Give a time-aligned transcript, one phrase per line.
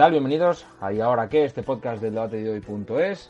[0.00, 0.12] tal?
[0.12, 3.28] Bienvenidos a Y Ahora Qué, este podcast del debate de hoy.es.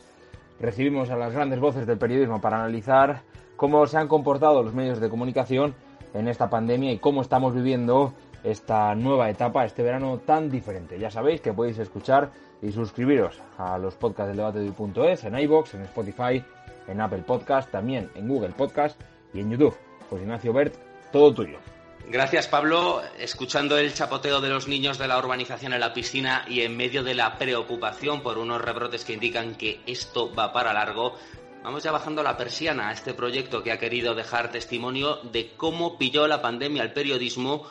[0.57, 3.23] Recibimos a las grandes voces del periodismo para analizar
[3.57, 5.75] cómo se han comportado los medios de comunicación
[6.13, 8.13] en esta pandemia y cómo estamos viviendo
[8.45, 10.97] esta nueva etapa, este verano tan diferente.
[10.97, 12.29] Ya sabéis que podéis escuchar
[12.61, 16.41] y suscribiros a los podcasts del debate de hoy.es en iBox, en Spotify,
[16.87, 18.97] en Apple Podcast, también en Google Podcast
[19.33, 19.75] y en YouTube.
[20.09, 20.75] Pues Ignacio Bert,
[21.11, 21.57] todo tuyo.
[22.07, 23.01] Gracias, Pablo.
[23.17, 27.03] Escuchando el chapoteo de los niños de la urbanización en la piscina y en medio
[27.03, 31.15] de la preocupación por unos rebrotes que indican que esto va para largo,
[31.63, 35.97] vamos ya bajando la persiana a este proyecto que ha querido dejar testimonio de cómo
[35.97, 37.65] pilló la pandemia al periodismo,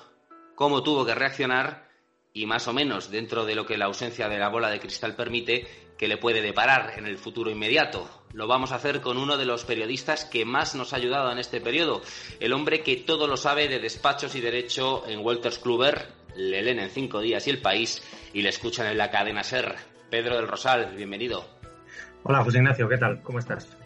[0.54, 1.89] cómo tuvo que reaccionar
[2.32, 5.16] y más o menos dentro de lo que la ausencia de la bola de cristal
[5.16, 5.66] permite,
[5.98, 8.08] que le puede deparar en el futuro inmediato.
[8.32, 11.38] Lo vamos a hacer con uno de los periodistas que más nos ha ayudado en
[11.38, 12.02] este periodo,
[12.38, 16.78] el hombre que todo lo sabe de despachos y derecho en Walters Kluber, le leen
[16.78, 19.76] en cinco días y el país y le escuchan en la cadena SER.
[20.10, 21.44] Pedro del Rosal, bienvenido.
[22.22, 23.22] Hola José Ignacio, ¿qué tal?
[23.22, 23.76] ¿Cómo estás?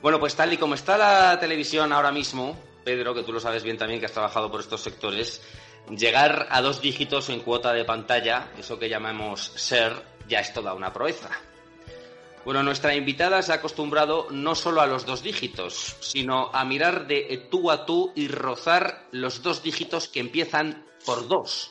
[0.00, 3.64] Bueno, pues tal y como está la televisión ahora mismo, Pedro, que tú lo sabes
[3.64, 5.42] bien también que has trabajado por estos sectores,
[5.90, 10.74] llegar a dos dígitos en cuota de pantalla, eso que llamamos SER, ya es toda
[10.74, 11.30] una proeza.
[12.44, 17.06] Bueno, nuestra invitada se ha acostumbrado no solo a los dos dígitos, sino a mirar
[17.06, 21.70] de tú a tú y rozar los dos dígitos que empiezan por dos,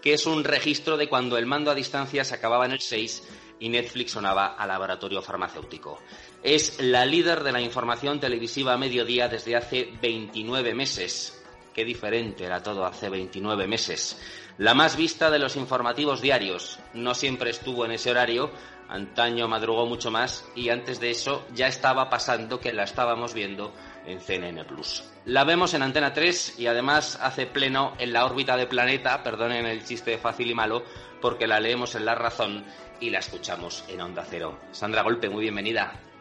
[0.00, 3.22] que es un registro de cuando el mando a distancia se acababa en el 6
[3.58, 5.98] y Netflix sonaba al laboratorio farmacéutico.
[6.42, 11.41] Es la líder de la información televisiva a mediodía desde hace 29 meses.
[11.74, 14.20] Qué diferente era todo hace 29 meses.
[14.58, 16.78] La más vista de los informativos diarios.
[16.92, 18.50] No siempre estuvo en ese horario,
[18.88, 23.72] antaño madrugó mucho más y antes de eso ya estaba pasando que la estábamos viendo
[24.06, 25.04] en CNN Plus.
[25.24, 29.64] La vemos en Antena 3 y además hace pleno en la órbita de planeta, perdonen
[29.64, 30.84] el chiste fácil y malo,
[31.20, 32.64] porque la leemos en La Razón
[33.00, 34.58] y la escuchamos en Onda Cero.
[34.72, 36.11] Sandra Golpe, muy bienvenida.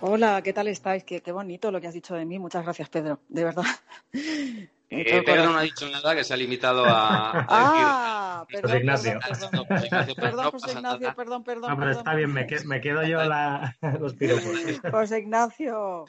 [0.00, 1.02] Hola, ¿qué tal estáis?
[1.04, 2.38] Qué, qué bonito lo que has dicho de mí.
[2.38, 3.64] Muchas gracias, Pedro, de verdad.
[4.90, 7.44] Eh, Pedro no ha dicho nada, que se ha limitado a.
[7.50, 9.18] Ah, perdón, José Ignacio.
[9.20, 11.70] perdón, José Ignacio, pero perdón, no José Ignacio, perdón, perdón.
[11.70, 11.98] No, pero perdón.
[11.98, 14.44] está bien, me, que- me quedo yo la, los piropos.
[14.90, 16.06] José Ignacio,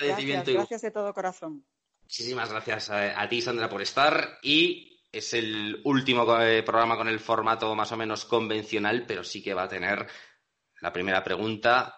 [0.00, 1.64] gracias, gracias de todo corazón.
[2.02, 4.38] Muchísimas gracias a, a ti, Sandra, por estar.
[4.42, 9.40] Y es el último eh, programa con el formato más o menos convencional, pero sí
[9.40, 10.04] que va a tener
[10.80, 11.95] la primera pregunta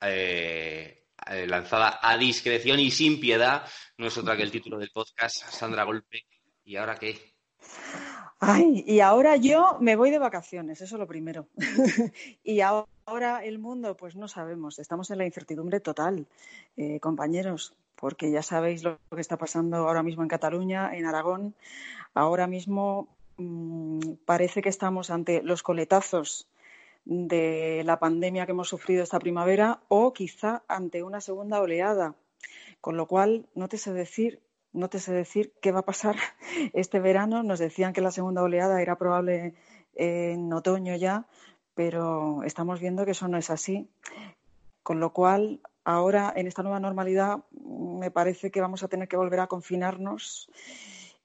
[0.00, 3.64] eh, eh, lanzada a discreción y sin piedad.
[3.98, 6.26] No es otra que el título del podcast, Sandra Golpe.
[6.64, 7.18] ¿Y ahora qué?
[8.40, 11.48] Ay, y ahora yo me voy de vacaciones, eso es lo primero.
[12.44, 16.26] y ahora el mundo, pues no sabemos, estamos en la incertidumbre total,
[16.76, 21.54] eh, compañeros, porque ya sabéis lo que está pasando ahora mismo en Cataluña, en Aragón.
[22.12, 26.46] Ahora mismo mm, parece que estamos ante los coletazos
[27.04, 32.14] de la pandemia que hemos sufrido esta primavera o quizá ante una segunda oleada.
[32.80, 34.40] Con lo cual, no te sé decir,
[34.72, 36.16] no te sé decir qué va a pasar
[36.72, 37.42] este verano.
[37.42, 39.54] Nos decían que la segunda oleada era probable
[39.94, 41.26] en otoño ya,
[41.74, 43.88] pero estamos viendo que eso no es así.
[44.82, 49.16] Con lo cual, ahora en esta nueva normalidad me parece que vamos a tener que
[49.16, 50.50] volver a confinarnos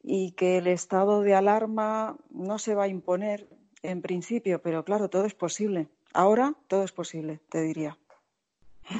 [0.03, 3.47] y que el estado de alarma no se va a imponer
[3.83, 5.87] en principio, pero claro, todo es posible.
[6.13, 7.97] Ahora todo es posible, te diría.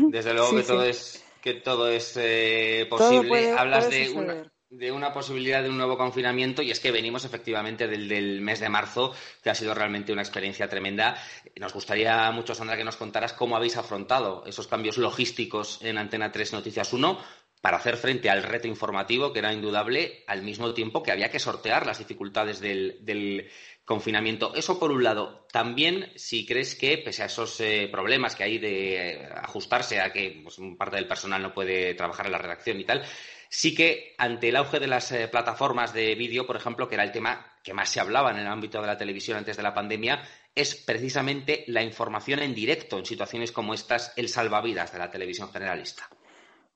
[0.10, 0.68] Desde luego Sí, que, sí.
[0.68, 3.28] todo es, que todo es eh, Todo posible.
[3.30, 4.52] puede- Hablas puede de una, suceder.
[4.70, 8.60] de una posibilidad de un nuevo confinamiento y es que venimos efectivamente del, del mes
[8.60, 11.18] de marzo, que ha sido realmente una experiencia tremenda.
[11.56, 16.32] Nos gustaría mucho, Sandra, que nos contaras cómo habéis afrontado esos cambios logísticos en Antena
[16.32, 17.20] 3 Noticias 1
[17.62, 21.40] para hacer frente al reto informativo, que era indudable, al mismo tiempo que había que
[21.40, 23.50] sortear las dificultades del, del
[23.90, 24.54] confinamiento.
[24.54, 25.48] Eso por un lado.
[25.52, 30.13] También, si crees que, pese a esos eh, problemas que hay de eh, ajustarse a
[30.13, 33.04] que pues, parte del personal no puede trabajar en la redacción y tal,
[33.50, 37.04] sí que ante el auge de las eh, plataformas de vídeo, por ejemplo, que era
[37.04, 39.74] el tema que más se hablaba en el ámbito de la televisión antes de la
[39.74, 40.22] pandemia,
[40.54, 45.52] es precisamente la información en directo en situaciones como estas, el salvavidas de la televisión
[45.52, 46.08] generalista.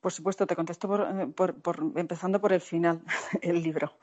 [0.01, 3.03] Por supuesto, te contesto por, por- empezando por el final,
[3.43, 3.99] el libro.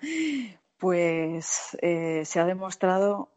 [0.81, 3.29] Pues eh, se ha demostrado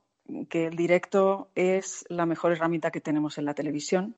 [0.48, 4.16] que el directo es la mejor herramienta que tenemos en la televisión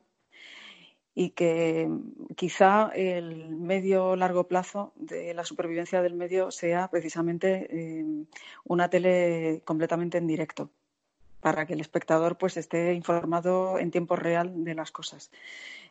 [1.16, 1.89] y que
[2.36, 8.06] quizá el medio largo plazo de la supervivencia del medio sea precisamente eh,
[8.63, 10.69] una tele completamente en directo
[11.42, 15.31] para que el espectador pues esté informado en tiempo real de las cosas.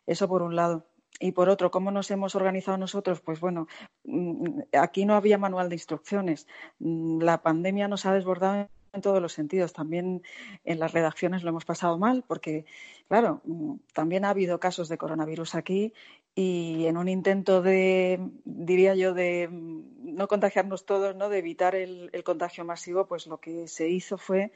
[0.07, 0.87] Eso por un lado.
[1.21, 3.21] Y por otro, ¿cómo nos hemos organizado nosotros?
[3.21, 3.69] Pues bueno,
[4.05, 6.47] mm, aquí no había manual de instrucciones.
[6.79, 9.73] Mm, La pandemia nos ha desbordado en todos los sentidos.
[9.73, 10.23] También
[10.65, 12.65] en las redacciones lo hemos pasado mal porque,
[13.09, 15.93] claro, mm, también ha habido casos de coronavirus aquí
[16.35, 21.29] y en un intento de, diría yo, de no contagiarnos todos, ¿no?
[21.29, 24.53] de evitar el, contagio masivo, pues lo que se hizo fue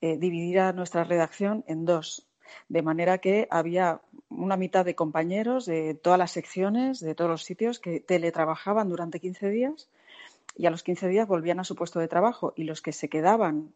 [0.00, 2.29] eh, dividir a nuestra redacción en dos.
[2.68, 7.44] De manera que había una mitad de compañeros de todas las secciones, de todos los
[7.44, 9.88] sitios, que teletrabajaban durante 15 días
[10.56, 12.52] y a los 15 días volvían a su puesto de trabajo.
[12.56, 13.72] Y los que se quedaban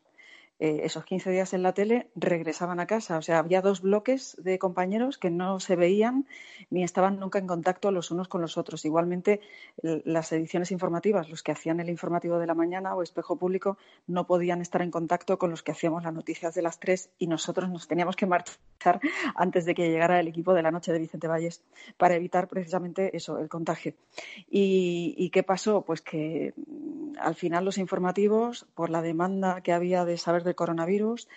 [0.60, 3.18] eh, esos 15 días en la tele regresaban a casa.
[3.18, 6.26] O sea, había dos bloques de compañeros que no se veían
[6.70, 8.84] ni estaban nunca en contacto los unos con los otros.
[8.84, 9.40] Igualmente,
[9.82, 14.26] las ediciones informativas, los que hacían el informativo de la mañana o espejo público, no
[14.26, 17.68] podían estar en contacto con los que hacíamos las noticias de las tres y nosotros
[17.68, 19.00] nos teníamos que marchar
[19.34, 21.62] antes de que llegara el equipo de la noche de Vicente Valles
[21.96, 23.94] para evitar precisamente eso, el contagio.
[24.48, 25.82] ¿Y, qué pasó?
[25.82, 30.54] Pues que mm, al final los informativos, por la demanda que había de saber del
[30.54, 31.28] coronavirus,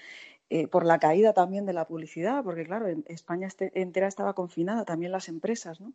[0.50, 4.34] eh, por la caída también de la publicidad, porque claro, en España este, entera estaba
[4.34, 5.92] confinada, también las empresas, ¿no?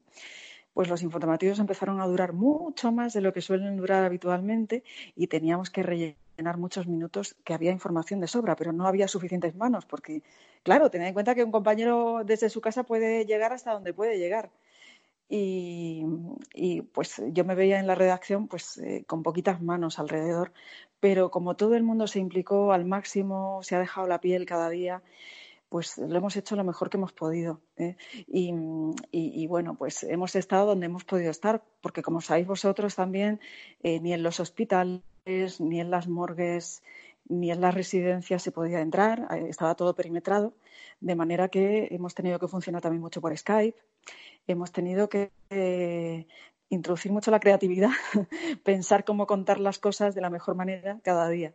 [0.75, 5.27] Pues los informativos empezaron a durar mucho más de lo que suelen durar habitualmente y
[5.27, 9.85] teníamos que rellenar muchos minutos que había información de sobra, pero no había suficientes manos,
[9.87, 10.23] porque,
[10.63, 14.19] claro, tened en cuenta que un compañero desde su casa puede llegar hasta donde puede
[14.19, 14.51] llegar.
[15.29, 16.05] Y,
[16.93, 20.53] pues yo me veía en la redacción pues eh, con poquitas manos alrededor,
[21.03, 24.71] pero como todo el mundo se implicó al máximo, se ha dejado la piel cada
[24.71, 25.03] día,
[25.69, 27.61] pues lo hemos hecho lo mejor que hemos podido.
[27.77, 27.97] ¿eh?
[28.29, 33.41] Y, bueno, pues hemos estado donde hemos podido estar, porque como sabéis vosotros también,
[33.83, 35.03] eh, ni en los hospitales,
[35.59, 36.85] ni en las morgues,
[37.29, 40.55] ni en las residencias se podía entrar, estaba todo perimetrado,
[41.01, 43.77] de manera que hemos tenido que funcionar también mucho por Skype
[44.47, 46.27] hemos tenido que eh,
[46.75, 47.91] introducir mucho la creatividad,
[48.65, 51.53] pensar cómo contar las cosas de la mejor manera cada día.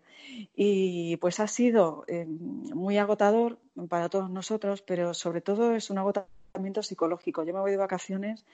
[0.55, 3.57] Y pues ha sido eh, muy agotador
[3.89, 7.43] para todos nosotros, pero sobre todo es un agotamiento psicológico.
[7.43, 8.45] Yo me voy de vacaciones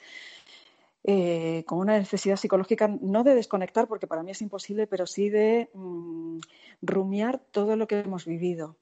[1.04, 5.30] eh, con una necesidad psicológica, no de desconectar, porque para mí es imposible, pero sí
[5.30, 6.40] de mm,
[6.82, 8.78] rumiar todo lo que hemos vivido,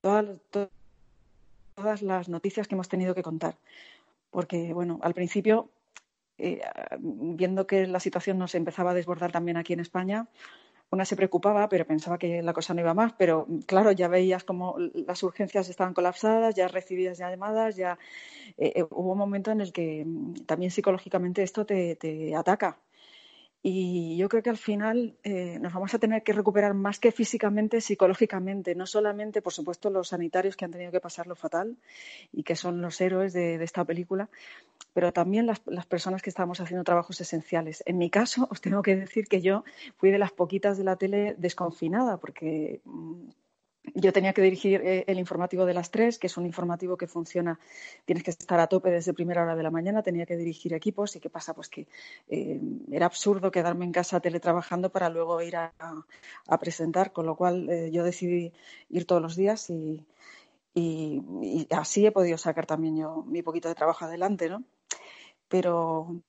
[0.00, 0.40] todas
[2.00, 3.56] las noticias que hemos tenido que contar
[4.36, 5.70] porque, bueno, al principio,
[6.38, 6.60] eh,
[6.98, 10.28] viendo que la situación nos empezaba a desbordar también aquí en España,
[10.90, 13.12] una se preocupaba, pero pensaba que la cosa no iba más.
[13.18, 17.98] Pero claro, ya veías como las urgencias estaban colapsadas, ya recibías ya llamadas, ya
[18.56, 22.78] eh, eh, hubo un momento en el que mm, también psicológicamente esto te, te ataca.
[23.68, 27.10] Y yo creo que al final eh, nos vamos a tener que recuperar más que
[27.10, 31.76] físicamente, psicológicamente, no solamente, por supuesto, los sanitarios que han tenido que pasarlo fatal
[32.32, 34.28] y que son los héroes de, esta película,
[34.96, 37.82] pero también las, las, personas que estábamos haciendo trabajos esenciales.
[37.84, 39.62] En mi caso, os tengo que decir que yo
[39.98, 43.28] fui de las poquitas de la tele desconfinada, porque mm,
[43.94, 47.06] yo tenía que dirigir eh, el informativo de las tres, que es un informativo que
[47.06, 47.60] funciona,
[48.06, 51.14] tienes que estar a tope desde primera hora de la mañana, tenía que dirigir equipos
[51.14, 51.88] y qué pasa, pues que
[52.28, 52.58] eh,
[52.90, 55.74] era absurdo quedarme en casa teletrabajando para luego ir a,
[56.58, 58.54] presentar, con lo cual eh, yo decidí
[58.88, 60.06] ir todos los días y,
[60.74, 64.64] y, así he podido sacar también yo mi poquito de trabajo adelante, ¿no?
[65.48, 66.22] Pero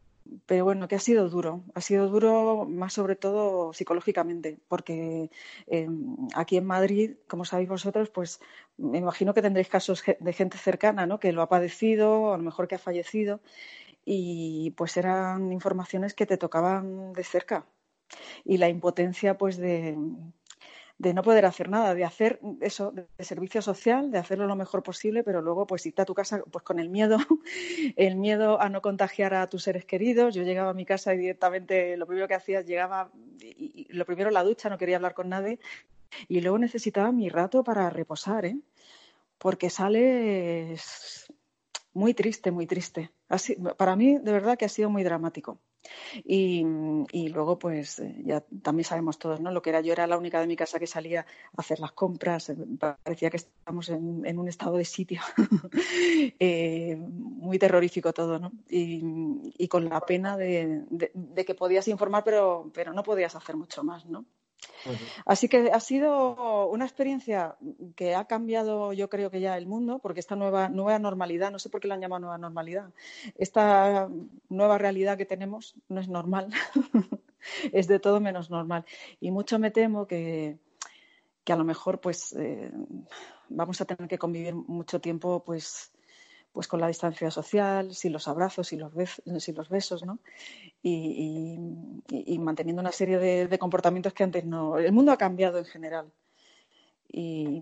[0.46, 1.64] pero bueno, que ha sido duro.
[1.74, 5.30] Ha sido duro más sobre todo psicológicamente, porque
[5.68, 5.88] eh,
[6.36, 8.40] aquí en Madrid, como sabéis vosotros, pues
[8.78, 11.20] me imagino que tendréis casos de gente cercana, ¿no?
[11.20, 13.40] Que lo ha padecido, a lo mejor que ha fallecido,
[14.06, 17.66] y pues eran informaciones que te tocaban de cerca.
[18.46, 19.98] Y la impotencia, pues, de,
[21.00, 24.82] de no poder hacer nada, de hacer eso, de servicio social, de hacerlo lo mejor
[24.82, 27.18] posible, pero luego pues irte a tu casa pues con el miedo,
[27.96, 30.34] el miedo a no contagiar a tus seres queridos.
[30.34, 34.32] Yo llegaba a mi casa y directamente lo primero que hacía llegaba, y, lo primero
[34.32, 35.60] la ducha, no quería hablar con nadie,
[36.28, 38.58] y luego necesitaba mi rato para reposar, ¿eh?
[39.38, 41.28] porque sales
[41.94, 43.12] muy triste, muy triste.
[43.28, 45.60] Así, para mí, de verdad que ha sido muy dramático.
[46.24, 49.52] Y, luego, pues eh, ya también sabemos todos, ¿no?
[49.52, 51.26] Lo que era yo era la única de mi casa que salía a
[51.62, 52.50] hacer las compras.
[52.50, 55.22] Eh, parecía que estábamos en, un estado de sitio.
[56.40, 58.52] Eh, muy terrorífico todo, ¿no?
[58.70, 60.86] Y, con la pena de,
[61.46, 64.26] que podías informar, pero, pero no podías hacer mucho más, ¿no?
[65.26, 67.56] Así que ha sido una experiencia
[67.96, 71.60] que ha cambiado, yo creo que ya el mundo, porque esta nueva, nueva normalidad, no
[71.60, 72.92] sé por qué la han llamado nueva normalidad,
[73.38, 74.10] esta
[74.50, 76.52] nueva realidad que tenemos no es normal,
[77.72, 78.86] es de todo menos normal.
[79.20, 80.58] Y mucho me temo que,
[81.44, 82.72] que a lo mejor pues eh,
[83.50, 85.92] vamos a tener que convivir mucho tiempo pues
[86.58, 90.18] pues con la distancia social, sin los abrazos, y los, besos, sin los besos, ¿no?
[90.82, 91.56] Y,
[92.40, 94.80] manteniendo una serie de, comportamientos que antes no.
[94.80, 96.12] El mundo ha cambiado en general.
[97.10, 97.62] y,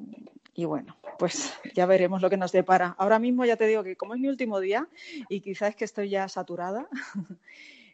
[0.55, 2.95] bueno, pues ya veremos lo que nos depara.
[2.97, 4.87] Ahora mismo ya te digo que como es mi último día
[5.27, 6.87] y quizás que estoy ya saturada,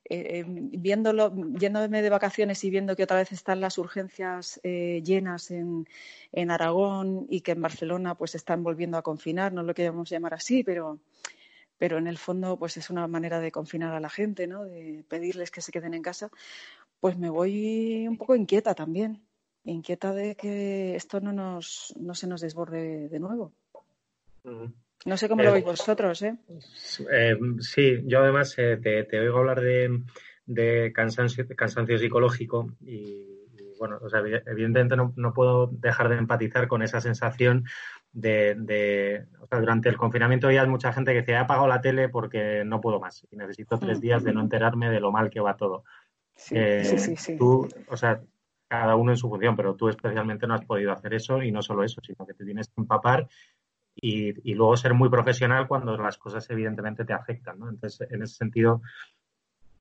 [0.05, 5.01] eh, eh, viéndolo, yéndome de vacaciones y viendo que otra vez están las urgencias eh,
[5.03, 5.87] llenas en,
[6.31, 10.33] en, Aragón y que en Barcelona pues están volviendo a confinar, no lo queremos llamar
[10.33, 10.99] así, pero,
[11.77, 14.65] pero en el fondo pues es una manera de confinar a la gente, ¿no?
[14.65, 16.29] de pedirles que se queden en casa,
[16.99, 19.21] pues me voy un poco inquieta también
[19.63, 23.53] inquieta de que esto no, nos, no se nos desborde de nuevo.
[25.05, 26.35] No sé cómo lo eh, veis vosotros, ¿eh?
[27.11, 27.37] ¿eh?
[27.59, 30.03] sí, yo además eh, te, oigo hablar de,
[30.45, 33.25] de cansancio, cansancio psicológico y,
[33.79, 37.65] bueno, o sea, evidentemente no, no, puedo dejar de empatizar con esa sensación
[38.11, 41.81] de, de o sea, durante el confinamiento había mucha gente que decía, he apagado la
[41.81, 45.29] tele porque no puedo más y necesito tres días de no enterarme de lo mal
[45.31, 45.83] que va todo.
[46.35, 48.21] Sí, sí, sí, Tú, o sea,
[48.67, 51.61] cada uno en su función, pero tú especialmente no has podido hacer eso y no
[51.61, 53.27] solo eso, sino que te tienes que empapar
[53.95, 57.69] y, luego ser muy profesional cuando las cosas evidentemente te afectan, ¿no?
[57.69, 58.81] Entonces, en ese sentido,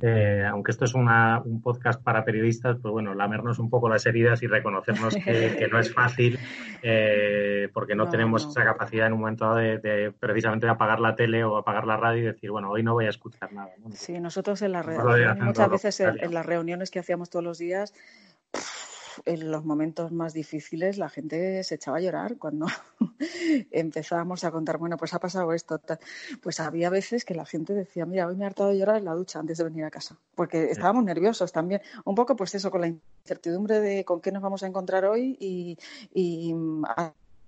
[0.02, 4.42] eh, aunque esto es un podcast para periodistas, pues bueno, lamernos un poco las heridas
[4.42, 6.38] y reconocernos que, no es fácil
[6.82, 11.16] eh, porque no, tenemos esa capacidad en un momento dado de, precisamente de apagar la
[11.16, 13.70] tele o apagar la radio y decir, bueno, hoy no voy a escuchar nada.
[13.92, 17.92] Sí, nosotros en la muchas veces en, las reuniones que hacíamos todos los días
[19.26, 22.66] en los momentos más difíciles la gente se echaba a llorar cuando
[23.70, 25.80] empezábamos a contar, bueno, pues ha pasado esto.
[26.42, 29.04] Pues había veces que la gente decía, mira, hoy me he hartado de llorar en
[29.04, 31.80] la ducha antes de venir a casa, porque estábamos nerviosos también.
[32.04, 35.36] Un poco pues eso, con la incertidumbre de con qué nos vamos a encontrar hoy
[35.40, 35.78] y,
[36.12, 36.54] y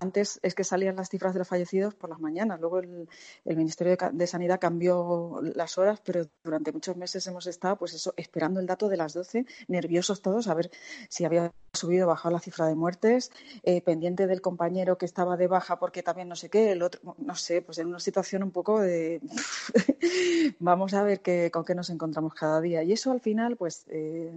[0.02, 3.08] antes es que salían las cifras de los fallecidos por las mañanas, luego el,
[3.44, 8.60] Ministerio de, Sanidad cambió las horas, pero durante muchos meses hemos estado, pues eso, esperando
[8.60, 10.70] el dato de las 12, nerviosos todos, a ver
[11.08, 13.30] si había subido o bajado la cifra de muertes,
[13.62, 17.14] eh, pendiente del compañero que estaba de baja porque también no sé qué, el otro,
[17.18, 19.20] no sé, pues en una situación un poco de
[20.58, 22.82] vamos a ver qué, con qué nos encontramos cada día.
[22.82, 24.32] Y eso al final, pues, eh,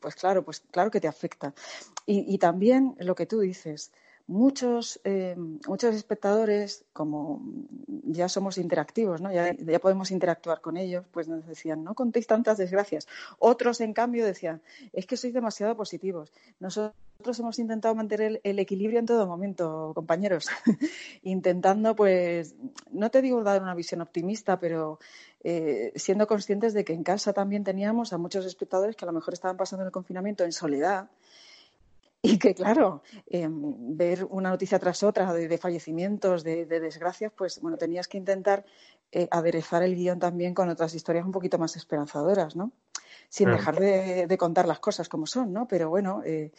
[0.00, 1.54] pues claro, pues claro que te afecta.
[2.06, 3.92] y también lo que tú dices,
[4.26, 7.42] muchos, eh, muchos espectadores, como
[7.86, 9.32] ya somos interactivos, ¿no?
[9.32, 13.06] ya, podemos interactuar con ellos, pues nos decían, no contéis tantas desgracias.
[13.38, 16.32] Otros, en cambio, decían, es que sois demasiado positivos.
[16.58, 20.48] Nosotros hemos intentado mantener el, equilibrio en todo momento, compañeros,
[21.22, 22.56] intentando, pues,
[22.90, 24.98] no te digo dar una visión optimista, pero
[25.44, 29.12] eh, siendo conscientes de que en casa también teníamos a muchos espectadores que a lo
[29.12, 31.08] mejor estaban pasando el confinamiento en soledad
[32.26, 37.76] y que, claro, em, ver una noticia tras otra de, fallecimientos, de, desgracias, pues bueno,
[37.76, 38.64] tenías que intentar
[39.12, 42.72] eh, aderezar el guion también con otras historias un poquito más esperanzadoras, ¿no?
[43.28, 45.68] Sin dejar de, de, contar las cosas como son, ¿no?
[45.68, 46.50] Pero bueno, eh,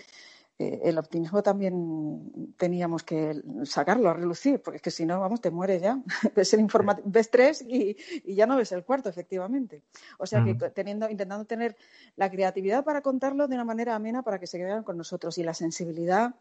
[0.59, 5.39] eh, el optimismo también teníamos que sacarlo a relucir, porque es que si no, vamos,
[5.39, 6.01] te mueres ya.
[6.35, 6.67] ves, el
[7.05, 7.95] ves tres y,
[8.25, 9.83] ya no ves el cuarto, efectivamente.
[10.17, 11.77] O sea que teniendo, intentando tener
[12.15, 15.43] la creatividad para contarlo de una manera amena para que se quedaran con nosotros y
[15.43, 16.33] la sensibilidad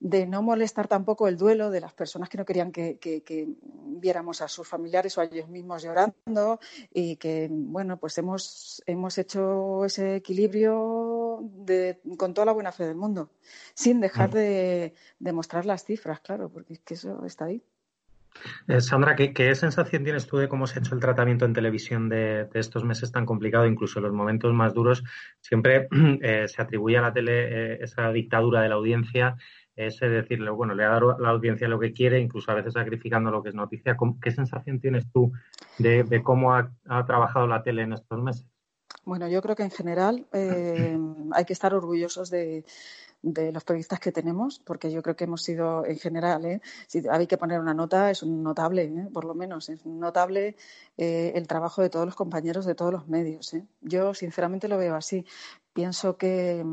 [0.00, 2.98] de no molestar tampoco el duelo de las personas que no querían que,
[4.00, 6.58] viéramos a sus familiares o a ellos mismos llorando
[6.92, 11.19] y que, bueno, pues hemos, hemos hecho ese equilibrio
[12.16, 13.30] con toda la buena fe del mundo,
[13.74, 14.32] sin dejar mm.
[14.32, 14.94] de,
[15.32, 17.62] mostrar las cifras, claro, porque es que eso está ahí.
[18.68, 22.08] Eh, Sandra, ¿qué, sensación tienes tú de cómo se ha hecho el tratamiento en televisión
[22.08, 25.02] de, estos meses tan complicados, incluso en los momentos más duros?
[25.40, 25.88] Siempre
[26.22, 27.32] eh, se atribuye a la tele
[27.74, 29.36] eh, esa dictadura de la audiencia
[29.86, 32.74] es decirle, bueno, le ha dado a la audiencia lo que quiere, incluso a veces
[32.74, 33.96] sacrificando lo que es noticia.
[34.20, 35.32] ¿Qué sensación tienes tú
[35.78, 36.70] de, cómo ha,
[37.06, 38.46] trabajado la tele en estos meses?
[39.10, 40.96] Bueno, yo creo que en general eh,
[41.32, 42.64] hay que estar orgullosos de,
[43.22, 46.60] los periodistas que tenemos, porque yo creo que hemos sido en general, ¿eh?
[46.86, 49.08] si hay que poner una nota, es un notable, ¿eh?
[49.12, 50.54] por lo menos, es notable
[50.96, 53.52] eh, el trabajo de todos los compañeros de todos los medios.
[53.80, 55.26] Yo sinceramente lo veo así.
[55.72, 56.64] Pienso que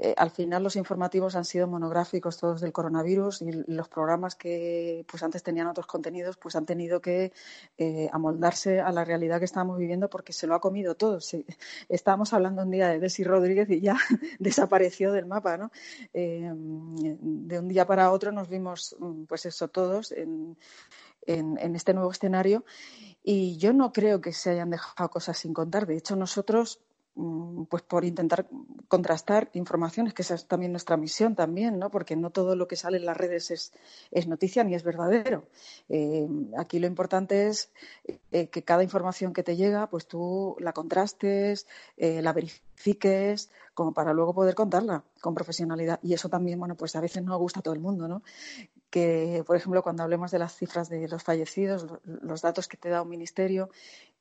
[0.00, 5.04] eh, al final los informativos han sido monográficos todos del coronavirus y los programas que
[5.08, 7.32] pues antes tenían otros contenidos pues han tenido que
[7.78, 11.18] eh, amoldarse a la realidad que estamos viviendo porque se lo ha comido todo.
[11.88, 13.96] Estábamos hablando un día de Desi Rodríguez y ya
[14.38, 15.72] desapareció del mapa, ¿no?
[16.12, 18.94] Eh, de un día para otro nos vimos
[19.26, 20.56] pues eso todos en,
[21.26, 22.64] en este nuevo escenario
[23.22, 25.86] y yo no creo que se hayan dejado cosas sin contar.
[25.86, 26.87] De hecho, nosotros Mm,
[27.68, 28.46] pues por intentar
[28.86, 31.90] contrastar informaciones, que esa es también nuestra misión también, ¿no?
[31.90, 33.72] Porque no todo lo que sale en las redes es,
[34.12, 35.48] es noticia ni es verdadero.
[35.88, 37.70] Eh, aquí lo importante es
[38.30, 43.92] eh, que cada información que te llega, pues tú la contrastes, eh, la verifiques, como
[43.92, 45.98] para luego poder contarla con profesionalidad.
[46.02, 48.22] Y eso también, bueno, pues a veces no gusta a todo el mundo, ¿no?
[48.90, 52.88] Que, por ejemplo, cuando hablemos de las cifras de los fallecidos, los datos que te
[52.88, 53.68] da un ministerio,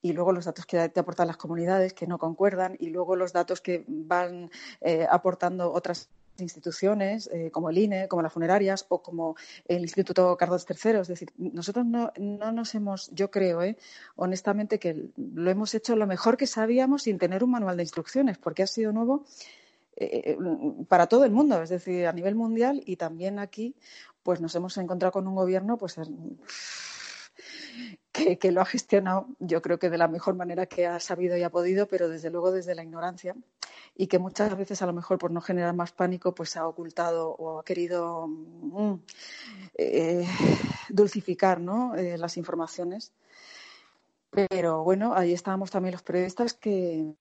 [0.02, 3.34] y luego los datos que te aportan las comunidades que no concuerdan y luego los
[3.34, 4.50] datos que van
[4.82, 6.10] eh, aportando otras
[6.40, 9.36] instituciones eh, como el INE, como las funerarias o como
[9.68, 11.00] el Instituto Carlos III.
[11.00, 13.76] Es decir, nosotros no, no nos hemos, yo creo, eh,
[14.16, 18.38] honestamente, que lo hemos hecho lo mejor que sabíamos sin tener un manual de instrucciones,
[18.38, 19.26] porque ha sido nuevo
[20.90, 23.74] para todo el mundo, es decir, a nivel mundial y también aquí,
[24.28, 25.96] pues nos hemos encontrado con un gobierno, pues
[28.12, 31.44] que, lo ha gestionado, yo creo que de la mejor manera que ha sabido y
[31.44, 33.38] ha podido, pero desde luego desde la ignorancia
[33.96, 37.30] y que muchas veces a lo mejor por no generar más pánico pues ha ocultado
[37.30, 38.96] o ha querido mm,
[39.76, 40.28] eh,
[40.90, 41.96] dulcificar ¿no?
[41.96, 43.14] Eh, las informaciones.
[44.30, 47.14] Pero bueno, ahí estábamos también los periodistas que,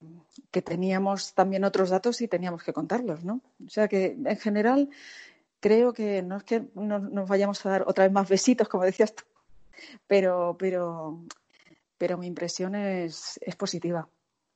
[0.51, 3.43] que, teníamos también otros datos y teníamos que contarlos, ¿no?
[3.65, 4.91] O sea que en general
[5.61, 9.15] creo que no es que nos vayamos a dar otra vez más besitos, como decías
[9.15, 9.25] tú,
[10.07, 11.21] pero, pero,
[11.99, 14.09] pero mi impresión es, es positiva.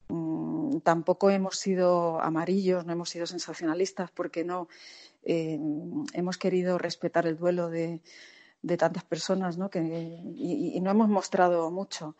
[0.09, 4.69] Mm, tampoco hemos sido amarillos, no hemos sido sensacionalistas, porque no
[5.23, 5.59] eh,
[6.12, 8.00] hemos querido respetar el duelo de,
[8.62, 9.71] de tantas personas ¿no?
[9.71, 12.16] Que, y no hemos mostrado mucho.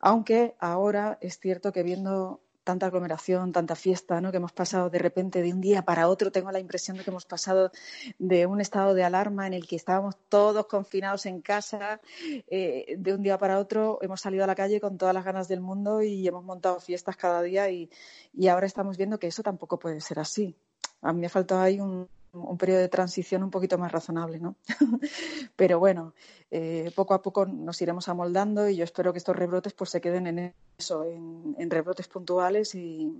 [0.00, 4.30] Aunque ahora es cierto que viendo tanta aglomeración, tanta fiesta, ¿no?
[4.30, 6.30] que hemos pasado de repente de un día para otro.
[6.30, 7.72] Tengo la impresión de que hemos pasado
[8.18, 12.00] de un estado de alarma en el que estábamos todos confinados en casa,
[12.46, 15.48] eh, de un día para otro hemos salido a la calle con todas las ganas
[15.48, 17.90] del mundo y hemos montado fiestas cada día y,
[18.32, 20.54] y ahora estamos viendo que eso tampoco puede ser así.
[21.02, 24.38] A mí me ha faltado ahí un, un periodo de transición un poquito más razonable,
[24.38, 24.56] ¿no?
[25.56, 26.14] Pero bueno,
[26.50, 30.00] eh, poco a poco nos iremos amoldando y yo espero que estos rebrotes pues se
[30.00, 33.12] queden en eso, en, rebrotes puntuales y,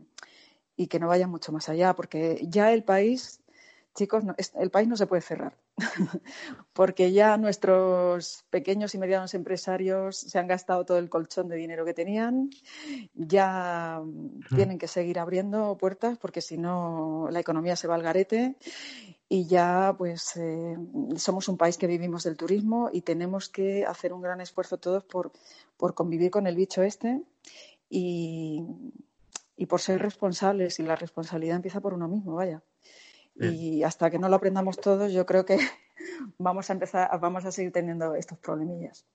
[0.76, 3.39] y, que no vayan mucho más allá, porque ya el país,
[3.94, 4.24] chicos,
[4.58, 5.56] el país no se puede cerrar.
[6.72, 11.84] porque ya nuestros pequeños y medianos empresarios se han gastado todo el colchón de dinero
[11.84, 12.50] que tenían,
[13.14, 14.00] ya
[14.54, 18.56] tienen que seguir abriendo puertas porque si no la economía se va al garete
[19.28, 20.76] y ya pues eh,
[21.16, 25.04] somos un país que vivimos del turismo y tenemos que hacer un gran esfuerzo todos
[25.04, 25.32] por,
[25.76, 27.22] por convivir con el bicho este
[27.88, 28.64] y,
[29.56, 32.62] y por ser responsables y la responsabilidad empieza por uno mismo, vaya.
[33.40, 35.58] Y hasta que no lo aprendamos todos, yo creo que
[36.38, 39.06] vamos a empezar, vamos a seguir teniendo estos problemillas.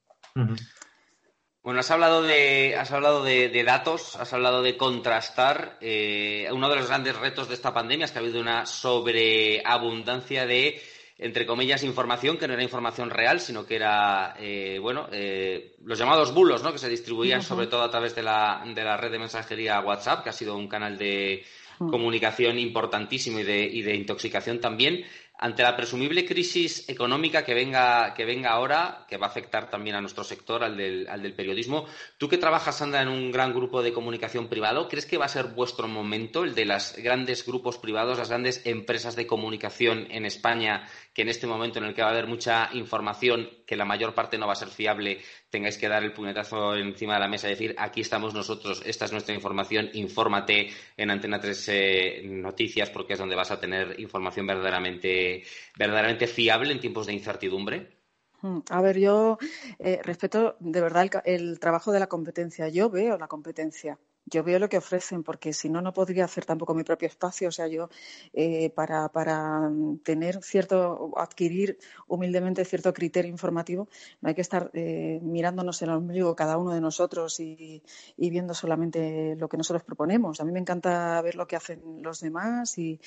[1.65, 5.79] Bueno, has hablado de, has hablado de, datos, has hablado de contrastar.
[5.81, 10.45] Eh, uno de los grandes retos de esta pandemia es que ha habido una sobreabundancia
[10.45, 10.79] de,
[11.17, 15.97] entre comillas, información que no era información real, sino que era, eh, bueno, eh, los
[15.97, 16.71] llamados bulos, ¿no?
[16.71, 20.23] Que se distribuían sobre todo a través de la, de la red de mensajería WhatsApp,
[20.23, 21.45] que ha sido un canal de,
[21.77, 25.05] comunicación importantísimo y de, y de intoxicación también.
[25.37, 29.97] Ante la presumible crisis económica que venga, que venga ahora, que va a afectar también
[29.97, 31.85] a nuestro sector, al del, al del, periodismo,
[32.17, 35.29] tú que trabajas, Sandra, en un gran grupo de comunicación privado, ¿crees que va a
[35.29, 40.25] ser vuestro momento, el de los grandes grupos privados, las grandes empresas de comunicación en
[40.25, 43.85] España, que en este momento en el que va a haber mucha información, que la
[43.85, 47.29] mayor parte no va a ser fiable, tengáis que dar el puñetazo encima de la
[47.29, 52.21] mesa y decir, aquí estamos nosotros, esta es nuestra información, infórmate en Antena 3 eh,
[52.25, 55.43] Noticias, porque es donde vas a tener información verdaderamente,
[55.79, 57.95] verdaderamente fiable en tiempos de incertidumbre?
[58.41, 59.37] Mm, a ver, yo
[59.79, 62.67] eh, respeto de verdad el, trabajo de la competencia.
[62.67, 66.45] Yo veo la competencia yo veo lo que ofrecen, porque si no, no podría hacer
[66.45, 67.49] tampoco mi propio espacio.
[67.49, 67.89] O sea, yo
[68.33, 69.71] eh, para, para
[70.03, 73.87] tener cierto, adquirir humildemente cierto criterio informativo,
[74.21, 77.83] no hay que estar eh, mirándonos el ombligo cada uno de nosotros y,
[78.17, 80.41] y, viendo solamente lo que nosotros proponemos.
[80.41, 82.99] A mí me encanta ver lo que hacen los demás y,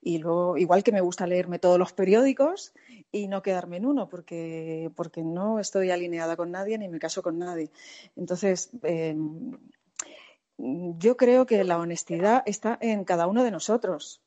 [0.00, 2.72] y luego, igual que me gusta leerme todos los periódicos
[3.10, 7.22] y no quedarme en uno, porque, porque no estoy alineada con nadie ni me caso
[7.22, 7.70] con nadie.
[8.16, 9.16] Entonces, eh,
[10.62, 14.20] yo creo que la honestidad está en cada uno de nosotros.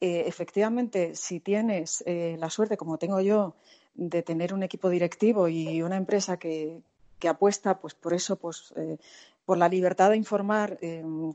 [0.00, 3.54] Eh, efectivamente, si tienes eh, la suerte, como tengo yo,
[3.94, 6.80] de tener un equipo directivo y una empresa que,
[7.28, 8.98] apuesta pues, por eso, pues, eh,
[9.44, 10.78] por la libertad de informar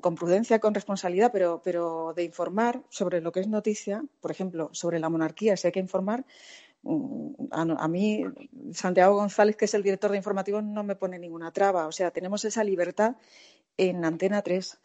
[0.02, 4.70] con prudencia, con responsabilidad, pero, pero de informar sobre lo que es noticia, por ejemplo,
[4.74, 6.26] sobre la monarquía, si hay que informar,
[6.84, 8.24] mm, a, mí,
[8.74, 11.88] Santiago González, que es el director de informativos, no me pone ninguna traba.
[11.88, 13.16] O sea, tenemos esa libertad
[13.78, 14.80] en Antena 3.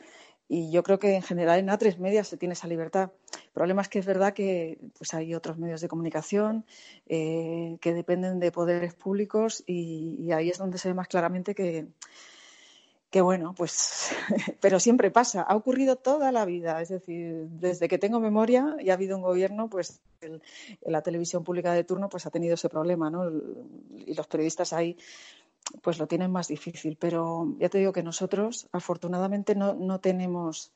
[0.49, 3.11] y yo creo que en general en A3 Media se tiene esa libertad.
[3.45, 6.65] El problema es que es verdad que pues hay otros medios de comunicación
[7.07, 11.87] eh, que dependen de poderes públicos y, ahí es donde se ve más claramente que,
[13.11, 14.11] que bueno, pues,
[14.61, 18.91] pero siempre pasa, ha ocurrido toda la vida, es decir, desde que tengo memoria y
[18.91, 20.01] ha habido un gobierno, pues
[20.83, 23.31] la televisión pública de turno pues ha tenido ese problema, ¿no?
[24.05, 24.97] Y los periodistas ahí
[25.83, 26.97] pues lo tienen más difícil.
[26.99, 30.73] Pero ya te digo que nosotros, afortunadamente, no, no tenemos,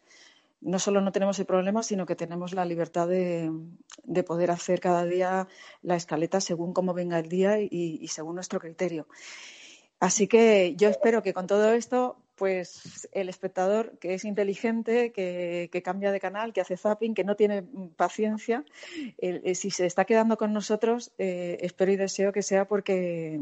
[0.61, 3.50] no solo no tenemos el problema, sino que tenemos la libertad de,
[4.05, 5.48] de poder hacer cada día
[5.83, 9.07] la escaleta según cómo venga el día y, según nuestro criterio.
[10.00, 15.68] Así que yo espero que con todo esto, pues el espectador que es inteligente, que,
[15.70, 17.64] que cambia de canal, que hace zapping, que no tiene
[17.96, 18.64] paciencia,
[19.55, 23.40] si se está quedando con nosotros, eh, espero y deseo que sea porque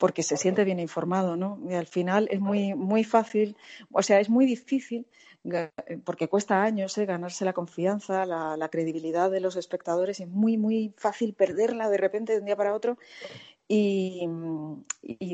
[0.00, 1.58] porque se siente bien informado, ¿no?
[1.68, 3.54] Y al final es muy, muy fácil,
[3.92, 5.06] o sea, es muy difícil,
[6.04, 7.04] porque cuesta años ¿eh?
[7.04, 12.32] ganarse la confianza, la, credibilidad de los espectadores, es muy, muy fácil perderla de repente
[12.32, 12.96] de un día para otro
[13.72, 14.26] y,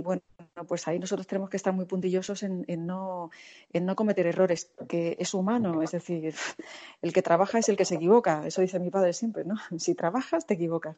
[0.02, 0.20] bueno,
[0.68, 3.30] pues ahí nosotros tenemos que estar muy puntillosos en, no,
[3.72, 6.34] en no cometer errores, que es humano, es decir,
[7.02, 9.54] el que trabaja es el que se equivoca, eso dice mi padre siempre, ¿no?
[9.78, 10.96] Si trabajas, te equivocas.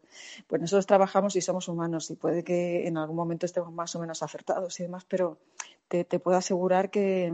[0.48, 4.00] Pues nosotros trabajamos y somos humanos y puede que en algún momento estemos más o
[4.00, 5.38] menos acertados y demás, pero
[5.86, 7.32] te, puedo asegurar que,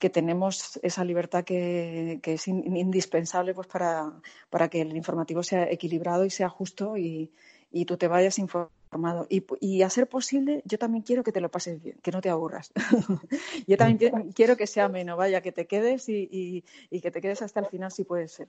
[0.00, 4.12] que tenemos esa libertad que, que es indispensable pues para,
[4.50, 7.30] para que el informativo sea equilibrado y sea justo y,
[7.70, 8.38] y tú te vayas
[9.60, 12.30] y, a ser posible, yo también quiero que te lo pases bien, que no te
[12.30, 12.72] aburras.
[13.66, 17.60] yo también quiero que sea menos, vaya, que te quedes y, que te quedes hasta
[17.60, 18.48] el final si puede ser.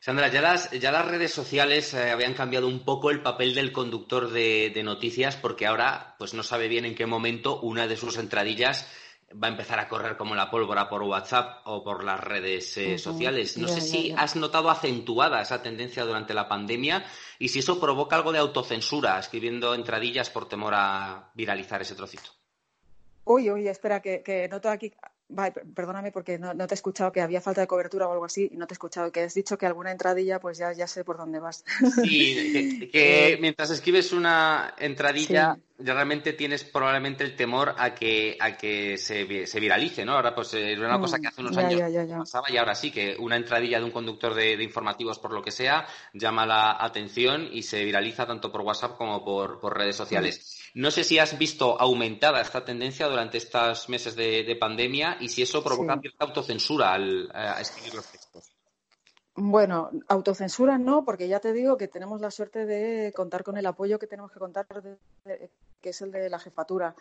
[0.00, 3.72] Sandra, ya las, ya las redes sociales eh, habían cambiado un poco el papel del
[3.72, 7.96] conductor de, de, noticias porque ahora pues no sabe bien en qué momento una de
[7.96, 8.86] sus entradillas
[9.32, 12.98] va a empezar a correr como la pólvora por WhatsApp o por las redes eh,
[12.98, 13.58] sociales.
[13.58, 17.04] No sé si has notado acentuada esa tendencia durante la pandemia
[17.38, 22.30] y si eso provoca algo de autocensura, escribiendo entradillas por temor a viralizar ese trocito.
[23.24, 24.92] Uy, uy, espera, que, que noto aquí
[25.74, 28.56] perdóname porque no, te he escuchado que había falta de cobertura o algo así y
[28.56, 31.18] no te he escuchado que has dicho que alguna entradilla, pues ya, ya sé por
[31.18, 31.64] dónde vas.
[32.02, 38.56] Sí, que, eh, mientras escribes una entradilla, realmente tienes probablemente el temor a que, a
[38.56, 40.12] que se, se viralice, ¿no?
[40.12, 41.80] Ahora, pues es una cosa mm, que hace unos años
[42.18, 45.42] pasaba y ahora sí, que una entradilla de un conductor de, de, informativos, por lo
[45.42, 49.96] que sea, llama la atención y se viraliza tanto por WhatsApp como por, por redes
[49.96, 50.70] sociales.
[50.74, 55.42] No sé si has visto aumentada esta tendencia durante estos meses de, pandemia y si
[55.42, 58.50] eso provoca cierta autocensura al escribir los textos.
[59.40, 63.66] Bueno, autocensura no, porque ya te digo que tenemos la suerte de contar con el
[63.66, 64.66] apoyo que tenemos que contar,
[65.80, 66.94] que es el de la jefatura.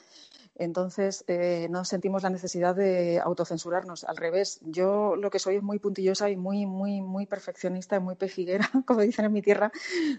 [0.55, 4.03] Entonces, eh, no sentimos la necesidad de autocensurarnos.
[4.03, 7.99] Al revés, yo lo que soy es muy puntillosa y muy, muy, muy perfeccionista y
[7.99, 9.71] muy pejiguera, como dicen en mi tierra,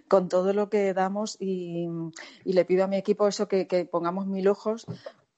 [0.08, 1.88] con todo lo que damos y,
[2.44, 4.86] le pido a mi equipo eso que, que pongamos mil ojos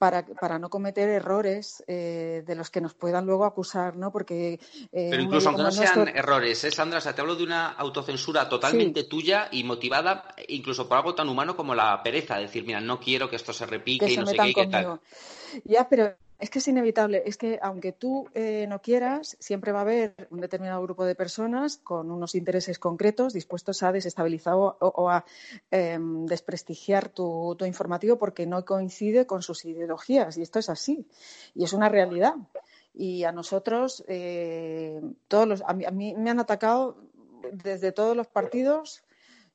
[0.00, 4.10] para, para no cometer errores eh, de los que nos puedan luego acusar, ¿no?
[4.10, 4.54] Porque...
[4.92, 7.00] Eh, Pero incluso aunque no sean errores, ¿eh, Sandra?
[7.00, 11.28] O sea, te hablo de una autocensura totalmente tuya y motivada incluso por algo tan
[11.28, 12.38] humano como la pereza.
[12.38, 15.00] Decir, mira, no quiero que esto se repique y no sé qué y qué tal.
[15.64, 19.80] Ya, pero es que es inevitable, es que aunque tú eh, no quieras, siempre va
[19.80, 25.10] a haber un determinado grupo de personas con unos intereses concretos dispuestos a desestabilizar o,
[25.10, 25.24] a
[25.70, 30.38] em, desprestigiar tu, informativo porque no coincide con sus ideologías.
[30.38, 31.06] Y esto es así.
[31.54, 32.34] Y es una realidad.
[32.94, 36.96] Y a nosotros, eh, todos los, a mí me han atacado
[37.52, 39.04] desde todos los partidos,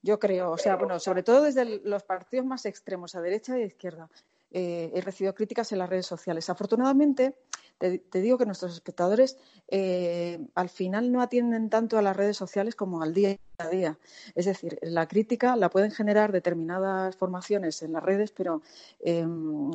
[0.04, 0.52] yo creo.
[0.52, 4.10] O sea, bueno, sobre todo desde los partidos más extremos, a derecha y a izquierda
[4.52, 6.50] eh, he recibido críticas en las redes sociales.
[6.50, 7.36] Afortunadamente,
[7.78, 12.76] te, digo que nuestros espectadores eh, al final no atienden tanto a las redes sociales
[12.76, 13.98] como al día a día.
[14.34, 18.62] Es decir, la crítica la pueden generar determinadas formaciones en las redes, pero
[19.00, 19.72] em,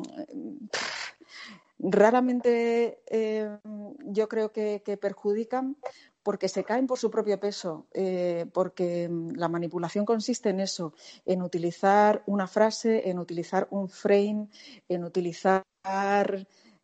[1.79, 3.59] raramente em,
[4.05, 5.77] yo creo que, perjudican
[6.23, 10.93] porque se caen por su propio peso, eh, porque mm, la manipulación consiste en eso,
[11.25, 14.47] en utilizar una frase, en utilizar un frame,
[14.87, 15.63] en utilizar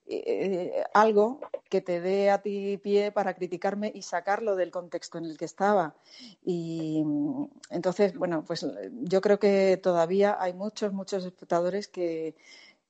[0.10, 5.26] eh, algo que te dé a ti pie para criticarme y sacarlo del contexto en
[5.26, 5.96] el que estaba.
[6.44, 12.36] Y mm, entonces, bueno, pues yo creo que todavía hay muchos, muchos espectadores que,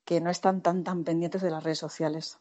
[0.06, 2.40] que no están tan, tan pendientes de las redes sociales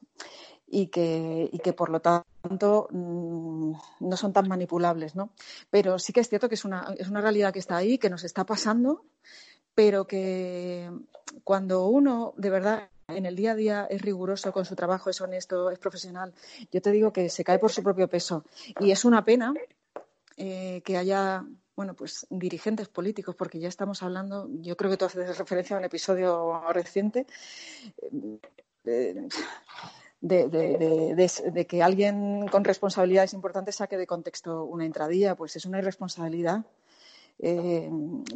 [0.66, 5.30] y que, y que por lo tanto mm, no son tan manipulables, ¿no?
[5.70, 8.10] Pero sí que es cierto que es una, es una realidad que está ahí, que
[8.10, 9.04] nos está pasando,
[9.74, 10.90] pero que
[11.44, 15.20] cuando uno de verdad en el día a día es riguroso con su trabajo, es
[15.20, 16.34] honesto, es profesional,
[16.72, 18.44] yo te digo que se cae por su propio peso.
[18.80, 19.54] Y es una pena
[20.36, 21.44] eh, que haya
[21.76, 25.78] bueno, pues dirigentes políticos, porque ya estamos hablando, yo creo que tú haces referencia a
[25.78, 27.26] un episodio reciente,
[28.86, 29.28] eh,
[30.20, 36.64] de, que alguien con responsabilidades importantes saque de contexto una entradilla, pues es una irresponsabilidad.
[37.38, 37.90] Eh,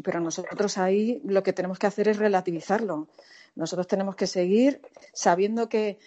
[0.04, 3.08] pero nosotros ahí lo que tenemos que hacer es relativizarlo.
[3.54, 5.98] Nosotros tenemos que seguir sabiendo que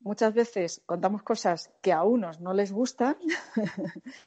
[0.00, 3.16] muchas veces contamos cosas que a unos no les gustan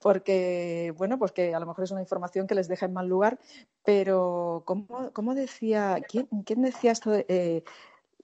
[0.00, 3.08] porque, bueno, pues que a lo mejor es una información que les deja en mal
[3.08, 3.38] lugar,
[3.84, 6.28] pero ¿cómo, decía, ¿quién,
[6.62, 7.64] decía esto de, eh,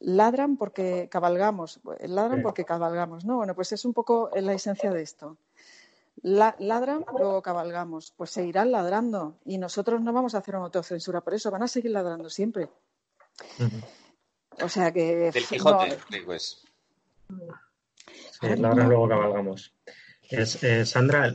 [0.05, 3.37] ladran porque cabalgamos, ladran porque cabalgamos, ¿no?
[3.37, 5.39] Bueno, pues es un poco la esencia de esto.
[6.23, 8.13] ladran, luego cabalgamos.
[8.17, 11.69] Pues seguirán ladrando y nosotros no vamos a hacer una autocensura por eso, van a
[11.69, 12.69] seguir ladrando siempre.
[14.63, 15.33] O sea que.
[15.33, 16.63] Del Quijote, pues.
[18.41, 19.75] ladran, luego cabalgamos.
[20.31, 21.33] Eh, Sandra,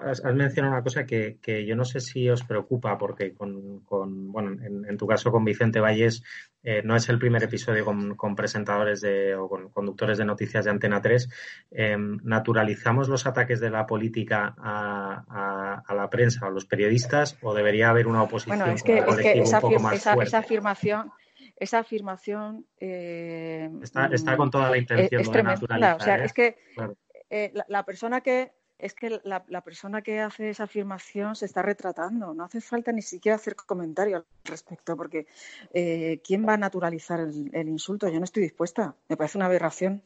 [0.00, 3.84] has, mencionado una cosa que, yo no sé si os preocupa, porque con,
[4.32, 6.22] bueno, en, tu caso con Vicente Valles
[6.62, 10.70] eh, no es el primer episodio con, presentadores de, o con conductores de noticias de
[10.70, 11.28] Antena 3.
[11.70, 17.90] Em, ¿Naturalizamos los ataques de la política a, la prensa, a los periodistas, o debería
[17.90, 21.10] haber una oposición bueno, es que, esa, un poco más esa, esa afirmación
[21.56, 25.96] esa afirmación eh, está, con toda la intención de naturalizar.
[25.96, 26.56] O sea, es que
[27.30, 32.34] eh, la, persona que es que la, persona que hace esa afirmación se está retratando.
[32.34, 35.26] No hace falta ni siquiera hacer comentario al respecto, porque
[35.72, 38.08] eh, ¿quién va a naturalizar el, insulto?
[38.08, 38.96] Yo no estoy dispuesta.
[39.08, 40.02] Me parece una aberración.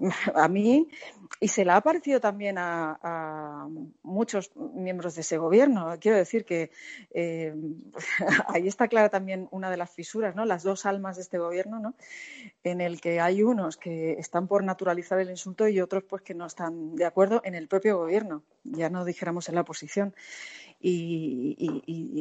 [0.34, 0.88] a mí
[1.40, 3.68] y se le ha parecido también a,
[4.02, 5.94] muchos miembros de ese gobierno.
[6.00, 6.70] Quiero decir que
[7.10, 7.54] eh,
[8.48, 10.44] ahí está clara también una de las fisuras, ¿no?
[10.44, 11.94] Las dos almas de este gobierno, ¿no?
[12.64, 16.34] En el que hay unos que están por naturalizar el insulto y otros pues que
[16.34, 18.42] no están de acuerdo en el propio gobierno.
[18.64, 20.14] Ya no dijéramos en la oposición.
[20.80, 21.56] Y,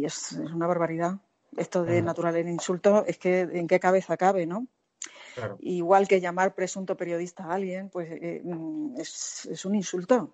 [0.06, 1.20] es, es, una barbaridad.
[1.56, 4.68] Esto de naturalizar el insulto es que en qué cabeza cabe, ¿no?
[5.60, 10.34] Igual que llamar presunto periodista a alguien, pues eh, mm, es, un insulto.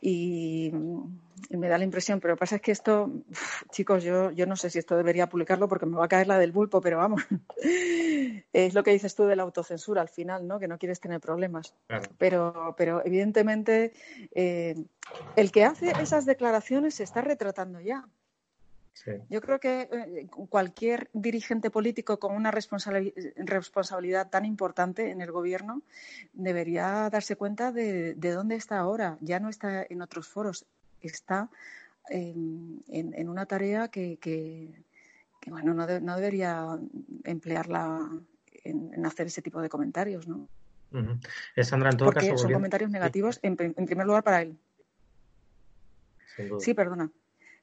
[0.00, 0.70] Y,
[1.50, 3.10] me da la impresión, pero lo que pasa es que esto,
[3.70, 6.38] chicos, yo, yo no sé si esto debería publicarlo porque me va a caer la
[6.38, 7.22] del bulpo, pero vamos,
[8.52, 10.58] es lo que dices tú de la autocensura al final, ¿no?
[10.58, 11.74] Que no quieres tener problemas.
[12.18, 13.92] Pero, pero evidentemente
[14.34, 14.74] eh,
[15.36, 18.06] el que hace esas declaraciones se está retratando ya.
[19.28, 25.82] Yo creo que eh, cualquier dirigente político con una responsabilidad tan importante en el gobierno
[26.32, 29.18] debería darse cuenta de, dónde está ahora.
[29.20, 30.64] Ya no está en otros foros,
[31.00, 31.50] está
[32.08, 34.70] en, una tarea que,
[35.48, 36.78] bueno, no, debería
[37.24, 38.08] emplearla
[38.62, 40.48] en, hacer ese tipo de comentarios, ¿no?
[41.62, 44.56] Sandra, en todo Porque son comentarios negativos, en, primer lugar, para él.
[46.60, 47.10] Sí, perdona.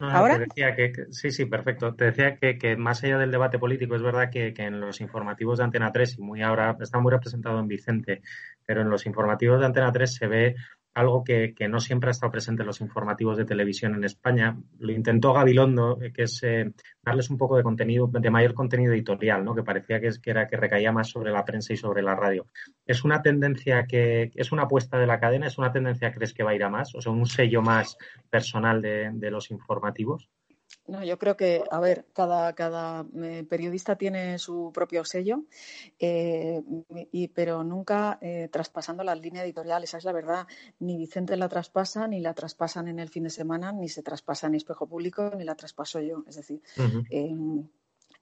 [0.02, 0.40] ¿Ahora?
[0.40, 1.94] decía que, sí, sí, perfecto.
[1.96, 5.02] Te decía que, que, más allá del debate político, es verdad que, que, en los
[5.02, 8.22] informativos de Antena 3, y muy ahora está muy representado en Vicente,
[8.66, 10.56] pero en los informativos de Antena 3 se ve
[10.94, 14.58] algo que, no siempre ha estado presente en los informativos de televisión en España.
[14.80, 18.94] Lo intentó Gabilondo, eh, que es eh, darles un poco de contenido, de mayor contenido
[18.94, 19.56] editorial, ¿no?
[19.56, 22.16] que parecía que, es, que era que recaía más sobre la prensa y sobre la
[22.16, 22.48] radio.
[22.86, 25.48] ¿Es una tendencia que es una apuesta de la cadena?
[25.48, 26.94] ¿Es una tendencia que crees que va a ir a más?
[26.96, 27.98] O sea, un sello más
[28.30, 30.30] personal de los informativos.
[30.88, 35.44] No, yo creo que, a ver, cada, cada eh, periodista tiene su propio sello,
[36.00, 36.62] eh,
[37.12, 40.48] y, pero nunca eh, traspasando las líneas editoriales, esa es la verdad.
[40.80, 44.48] Ni Vicente la traspasa, ni la traspasan en el fin de semana, ni se traspasa
[44.48, 46.24] en Espejo Público, ni la traspaso yo.
[46.28, 46.62] Es decir,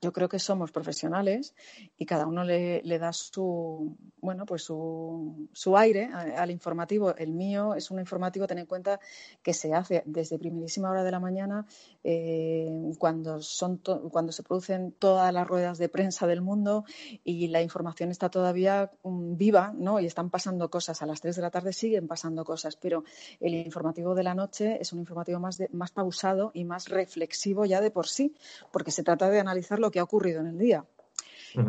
[0.02, 1.54] yo creo que somos profesionales
[1.98, 7.16] y cada uno le, da su bueno pues su, su aire al informativo.
[7.16, 9.00] El mío es un informativo, ten en cuenta
[9.44, 11.66] que se hace desde primerísima hora de la mañana,
[12.04, 13.82] eh, cuando son
[14.12, 16.86] cuando se producen todas las ruedas de prensa del mundo
[17.24, 20.00] y la información está todavía mm, viva, ¿no?
[20.00, 21.02] Y están pasando cosas.
[21.02, 23.04] A las 3 de la tarde siguen pasando cosas, pero
[23.40, 27.82] el informativo de la noche es un informativo más, más pausado y más reflexivo ya
[27.82, 28.34] de por sí,
[28.72, 29.40] porque se trata de
[29.90, 30.86] analizarlo que ha ocurrido en el día.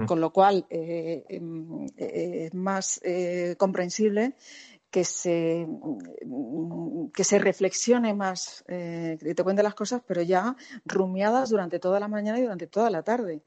[0.06, 4.34] Con lo cual, eh, em, eh, es más eh, comprensible
[4.90, 5.66] que se,
[7.14, 10.54] que se reflexione más, que te cuente las cosas, pero ya
[10.84, 13.40] rumiadas durante toda la mañana y durante toda la tarde.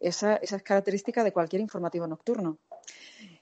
[0.00, 2.58] Esa, esa es característica de cualquier informativo nocturno.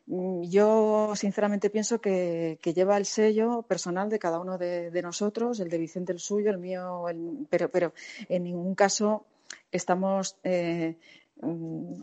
[0.07, 5.71] Mm, yo sinceramente pienso que, lleva el sello personal de cada uno de, nosotros, el
[5.71, 7.05] de Vicente el suyo, el mío,
[7.49, 7.93] pero, pero
[8.29, 9.25] en ningún caso
[9.71, 10.97] estamos eh,
[11.41, 11.95] mm,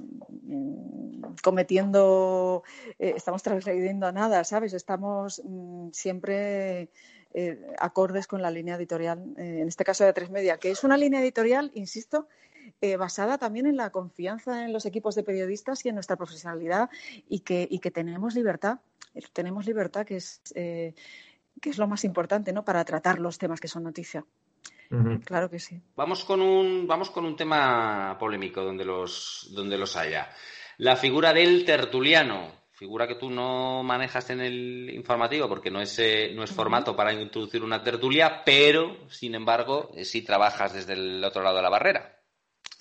[1.44, 2.64] cometiendo,
[3.00, 4.74] eh, estamos transgrediendo a nada, ¿sabes?
[4.74, 6.90] Estamos mm, siempre
[7.34, 10.98] eh, acordes con la línea editorial, en este caso de Tres Media, que es una
[10.98, 12.28] línea editorial, insisto,
[12.98, 16.90] basada también en la confianza en los equipos de periodistas y en nuestra profesionalidad
[17.30, 18.80] y que, y que tenemos libertad,
[19.34, 20.94] tenemos libertad que es, que
[21.64, 22.66] es lo más importante ¿no?
[22.66, 24.26] para tratar los temas que son noticia.
[25.26, 25.82] Claro que sí.
[25.96, 30.30] Vamos con un, vamos con un tema polémico donde los, donde los haya.
[30.78, 35.98] La figura del tertuliano, figura que tú no manejas en el informativo porque no es,
[36.00, 40.94] eh, no es formato para introducir una tertulia, pero, sin embargo, eh, sí trabajas desde
[40.94, 42.18] el otro lado de la barrera.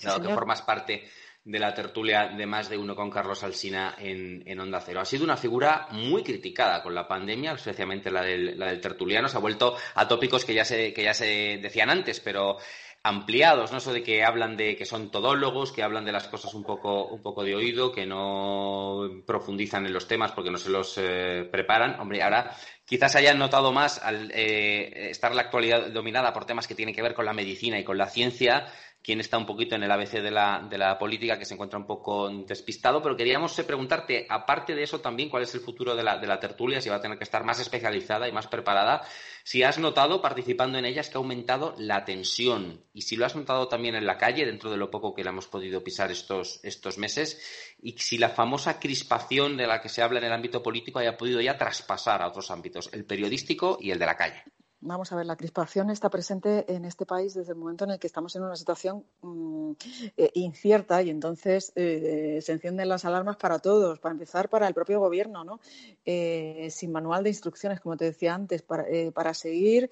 [0.03, 1.09] dado que formas parte
[1.44, 5.00] de la tertulia de más de uno con Carlos Alsina en, Onda Cero.
[5.00, 9.29] Ha sido una figura muy criticada con la pandemia, especialmente la del, la del tertuliano.
[9.29, 12.59] Se ha vuelto a tópicos que ya se, que ya se decían antes, pero
[13.03, 13.79] ampliados, ¿no?
[13.79, 17.07] Eso de que hablan de que son todólogos, que hablan de las cosas un poco,
[17.07, 21.48] un poco de oído, que no profundizan en los temas porque no se los eh,
[21.50, 21.98] preparan.
[21.98, 26.74] Hombre, ahora quizás hayan notado más al eh, estar la actualidad dominada por temas que
[26.74, 28.66] tienen que ver con la medicina y con la ciencia,
[29.02, 32.28] quien está un poquito en el ABC de la, política, que se encuentra un poco
[32.46, 36.18] despistado, pero queríamos eh, preguntarte, aparte de eso también, cuál es el futuro de la,
[36.18, 39.02] de la tertulia, si va a tener que estar más especializada y más preparada,
[39.42, 42.84] si has notado participando en ellas que ha aumentado la tensión.
[42.92, 45.30] Y si lo has notado también en la calle, dentro de lo poco que la
[45.30, 47.40] hemos podido pisar estos, estos meses,
[47.80, 51.16] y si la famosa crispación de la que se habla en el ámbito político haya
[51.16, 54.44] podido ya traspasar a otros ámbitos, el periodístico y el de la calle.
[54.83, 57.99] Vamos a ver, la crispación está presente en este país desde el momento en el
[57.99, 59.73] que estamos en una situación mm,
[60.16, 64.73] eh, incierta y entonces eh, se encienden las alarmas para todos, para empezar para el
[64.73, 65.61] propio gobierno, ¿no?
[66.07, 69.90] Eh, sin manual de instrucciones, como te decía antes, para, para seguir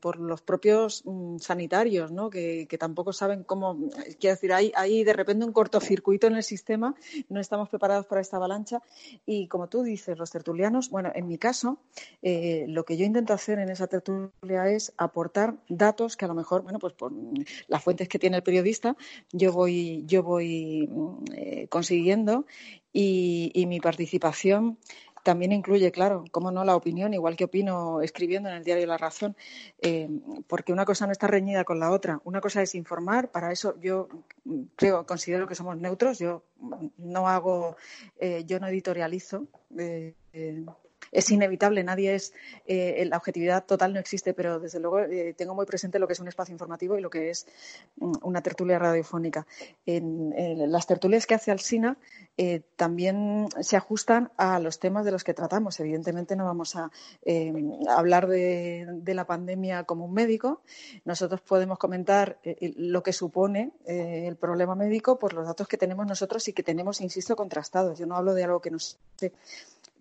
[0.00, 2.30] por los propios mm, sanitarios, ¿no?
[2.30, 3.76] Que, tampoco saben cómo,
[4.18, 6.94] quiero decir, hay, hay de repente un cortocircuito en el sistema,
[7.28, 8.80] no estamos preparados para esta avalancha
[9.26, 11.78] y como tú dices, los tertulianos, bueno, en mi caso,
[12.22, 16.62] lo que yo intento hacer en esa tertulia es aportar datos que a lo mejor,
[16.62, 17.12] bueno, pues por
[17.66, 18.96] las fuentes que tiene el periodista,
[19.32, 20.88] yo voy, yo voy
[21.34, 22.46] eh, consiguiendo
[22.92, 24.78] y, mi participación
[25.22, 28.96] también incluye, claro, cómo no, la opinión, igual que opino escribiendo en el diario La
[28.96, 29.36] Razón,
[29.82, 30.08] eh,
[30.46, 32.20] porque una cosa no está reñida con la otra.
[32.24, 34.08] Una cosa es informar, para eso yo
[34.76, 36.44] creo, considero que somos neutros, yo
[36.96, 37.76] no hago,
[38.18, 39.46] eh, yo no editorializo
[41.12, 42.32] es inevitable, nadie es,
[42.66, 46.12] eh, la objetividad total no existe, pero desde luego eh, tengo muy presente lo que
[46.12, 47.46] es un espacio informativo y lo que es
[47.96, 49.46] mm, una tertulia radiofónica.
[49.86, 51.96] Las tertulias que hace Alsina
[52.36, 55.80] eh, también se ajustan a los temas de los que tratamos.
[55.80, 56.90] Evidentemente no vamos a
[57.88, 60.62] hablar de, la pandemia como un médico.
[61.04, 62.38] Nosotros podemos comentar
[62.76, 67.00] lo que supone el problema médico por los datos que tenemos nosotros y que tenemos,
[67.00, 67.98] insisto, contrastados.
[67.98, 69.32] Yo no hablo de algo que no sé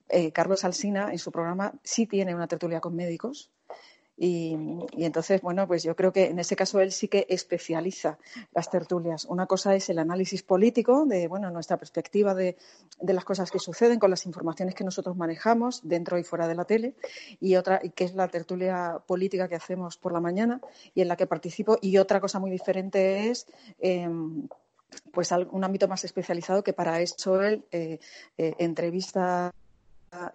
[0.10, 3.52] eh, Carlos Alsina en su programa sí tiene una tertulia con médicos.
[4.20, 4.58] Y,
[4.98, 8.18] entonces, bueno, pues yo creo que en ese caso él sí que especializa
[8.52, 9.26] las tertulias.
[9.26, 12.58] Una cosa es el análisis político de, bueno, nuestra perspectiva de,
[13.00, 16.66] las cosas que suceden con las informaciones que nosotros manejamos dentro y fuera de la
[16.66, 16.96] tele,
[17.40, 20.62] y otra, que es la tertulia política que hacemos por la mañana
[20.96, 21.78] y en la que participo.
[21.80, 23.46] Y otra cosa muy diferente es.
[23.80, 24.48] Em,
[25.12, 28.00] pues un ámbito más especializado que para eso él eh,
[28.38, 29.54] eh, entrevista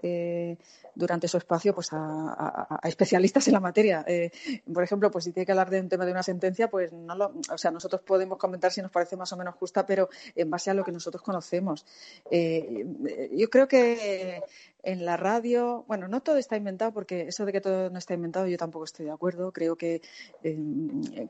[0.03, 0.57] eh,
[0.95, 4.05] durante su espacio pues a, especialistas en la materia.
[4.07, 4.31] Eh,
[4.73, 7.15] por ejemplo, pues si tiene que hablar de un tema de una sentencia, pues no
[7.15, 10.51] lo, o sea, nosotros podemos comentar si nos parece más o menos justa, pero en
[10.51, 11.87] base a lo que nosotros conocemos.
[12.31, 12.85] Eh,
[13.33, 14.43] yo creo que
[14.83, 18.13] en la radio, bueno, no todo está inventado, porque eso de que todo no está
[18.13, 19.53] inventado yo tampoco estoy de acuerdo.
[19.53, 20.03] Creo que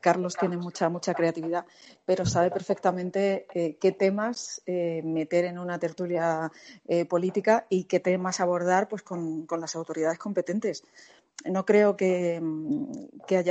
[0.01, 1.65] Carlos tiene mucha, mucha creatividad,
[2.05, 3.45] pero sabe perfectamente
[3.79, 6.51] qué temas meter en una tertulia
[7.07, 10.83] política y qué temas abordar pues, con, las autoridades competentes.
[11.45, 12.41] No creo que,
[13.27, 13.43] que,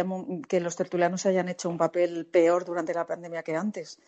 [0.49, 3.99] que los tertulianos hayan hecho un papel peor durante la pandemia que antes.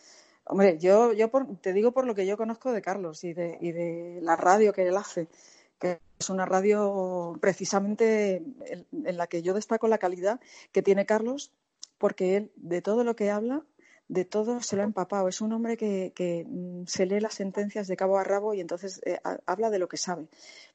[0.45, 3.73] Hombre, yo, yo te digo por lo que yo conozco de Carlos y de, y
[3.73, 5.29] de la radio que él hace
[5.79, 10.41] que es una radio precisamente en, la que yo destaco la calidad
[10.73, 11.53] que tiene Carlos,
[11.99, 13.63] porque él, de todo lo que habla,
[14.09, 15.29] de todo se lo ha empapado.
[15.29, 19.01] Es un hombre que, mm, se lee las sentencias de cabo a rabo y entonces
[19.05, 20.29] eh, habla de lo que sabe,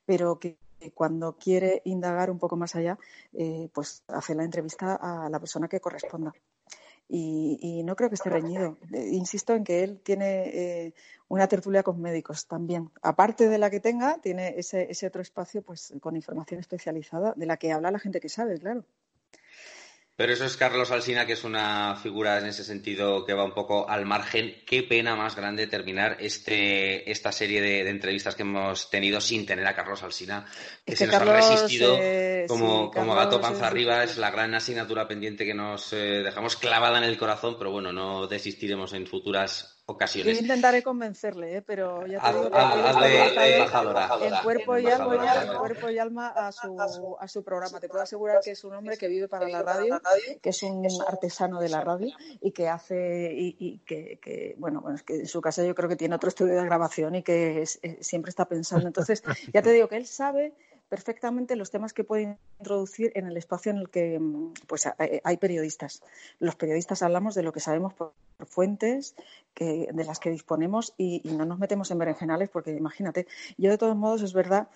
[0.05, 0.57] pero que
[0.93, 2.97] cuando quiere indagar un poco más allá,
[3.33, 6.33] eh, pues hace la entrevista a la persona que corresponda
[7.11, 8.77] y, no creo que esté reñido.
[8.93, 10.93] Eh, insisto en que él tiene
[11.27, 12.91] una tertulia con médicos también.
[13.01, 17.45] Aparte de la que tenga, tiene ese, ese otro espacio pues con información especializada de
[17.47, 18.85] la que habla la gente que sabe, claro.
[20.19, 23.53] Pero eso es Carlos Alsina, que es una figura en ese sentido que va un
[23.53, 24.53] poco al margen.
[24.65, 29.65] Qué pena más grande terminar este, esta serie de, entrevistas que hemos tenido sin tener
[29.65, 30.45] a Carlos Alsina,
[30.85, 34.03] que, se nos ha resistido eh, como, como gato panza arriba.
[34.03, 37.93] Es la gran asignatura pendiente que nos eh, dejamos clavada en el corazón, pero bueno,
[37.93, 40.37] no desistiremos en futuras ocasiones.
[40.37, 41.61] Yo intentaré convencerle, ¿eh?
[41.61, 46.51] pero ya te digo que embajadora, en cuerpo y alma, en cuerpo y alma a
[46.51, 47.79] su, a su programa.
[47.79, 50.01] Te puedo asegurar que es un hombre que vive para la radio,
[50.41, 54.95] que es un artesano de la radio y que hace y, que, que, bueno, bueno,
[54.95, 57.65] es que en su casa yo creo que tiene otro estudio de grabación y que
[57.99, 58.87] siempre está pensando.
[58.87, 59.23] Entonces,
[59.53, 60.53] ya te digo que él sabe
[60.89, 64.89] perfectamente los temas que puede introducir en el espacio en el que mm, pues,
[65.23, 66.01] hay periodistas.
[66.39, 68.13] Los periodistas hablamos de lo que sabemos por
[68.47, 69.15] fuentes
[69.59, 73.27] de las que disponemos y, no nos metemos en berenjenales porque imagínate,
[73.57, 74.69] yo de todos modos es verdad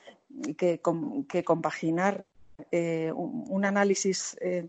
[0.58, 2.26] que, compaginar
[2.72, 4.38] eh, un, análisis.
[4.42, 4.68] Eh,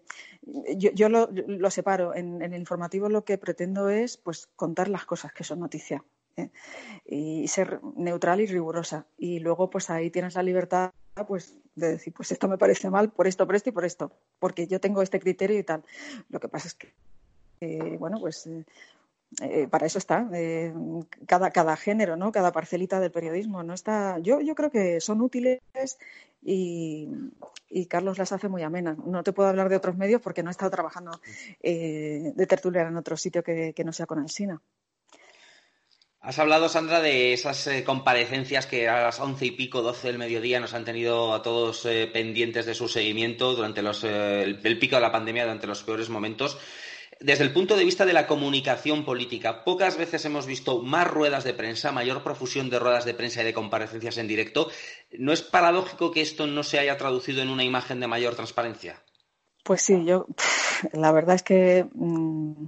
[0.77, 2.15] yo, lo, separo.
[2.15, 6.05] En, en, el informativo lo que pretendo es pues contar las cosas que son noticia.
[6.37, 6.51] ¿Eh?
[7.07, 9.07] y ser neutral y rigurosa.
[9.19, 10.93] Y luego, pues ahí tienes la libertad
[11.29, 14.13] pues de decir, pues esto me parece mal por esto, por esto y por esto,
[14.39, 15.85] porque yo tengo este criterio y tal.
[16.29, 16.93] Lo que pasa es que,
[17.61, 18.49] eh, bueno, pues
[19.41, 20.29] eh, para eso está
[21.27, 22.33] cada, cada género, ¿no?
[22.33, 23.63] Cada parcelita del periodismo.
[23.63, 24.19] No está.
[24.19, 25.61] Yo, yo creo que son útiles
[26.43, 27.09] y,
[27.89, 28.99] Carlos las hace muy amenas.
[28.99, 31.21] No te puedo hablar de otros medios porque no he estado trabajando
[31.63, 34.61] de tertulia en otro sitio que, que no sea con Alsina.
[36.25, 40.17] Has hablado, Sandra, de esas eh, comparecencias que a las once y pico, doce del
[40.17, 44.97] mediodía nos han tenido a todos eh, pendientes de su seguimiento durante eh, el, pico
[44.97, 46.57] de la pandemia, durante los peores momentos.
[47.21, 51.45] Desde el punto de vista de la comunicación política, pocas veces hemos visto más ruedas
[51.45, 54.71] de prensa, mayor profusión de ruedas de prensa y de comparecencias en directo.
[55.13, 59.03] ¿No es paradójico que esto no se haya traducido en una imagen de mayor transparencia?
[59.63, 60.27] Pues sí, yo
[60.95, 62.65] la verdad es que mm,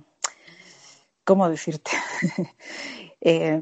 [1.25, 1.93] ¿cómo decirte?
[3.29, 3.61] Eh,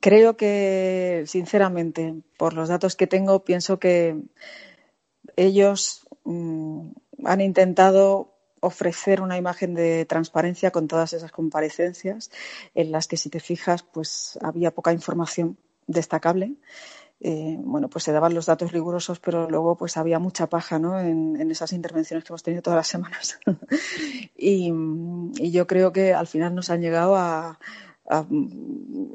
[0.00, 4.16] creo que, sinceramente, por los datos que tengo, pienso que
[5.36, 6.88] ellos mm,
[7.26, 12.30] han intentado ofrecer una imagen de transparencia con todas esas comparecencias
[12.74, 16.54] en las que, si te fijas, pues había poca información destacable.
[17.20, 20.98] Eh, bueno, pues se daban los datos rigurosos, pero luego pues había mucha paja ¿no?
[20.98, 23.38] en, esas intervenciones que hemos tenido todas las semanas.
[24.38, 24.72] y,
[25.50, 27.58] yo creo que al final nos han llegado a,
[28.08, 28.24] a,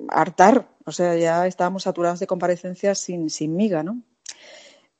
[0.09, 0.69] hartar.
[0.85, 4.01] O sea, ya estábamos saturados de comparecencias sin, sin miga, ¿no?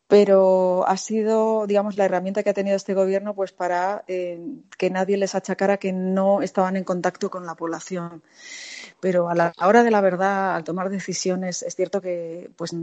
[0.08, 4.40] Pero ha sido, digamos, la herramienta que ha tenido este gobierno pues para eh,
[4.76, 8.24] que nadie les achacara que no estaban en contacto con la población.
[9.00, 12.76] Pero a la hora de la verdad, al tomar decisiones, es cierto que, pues,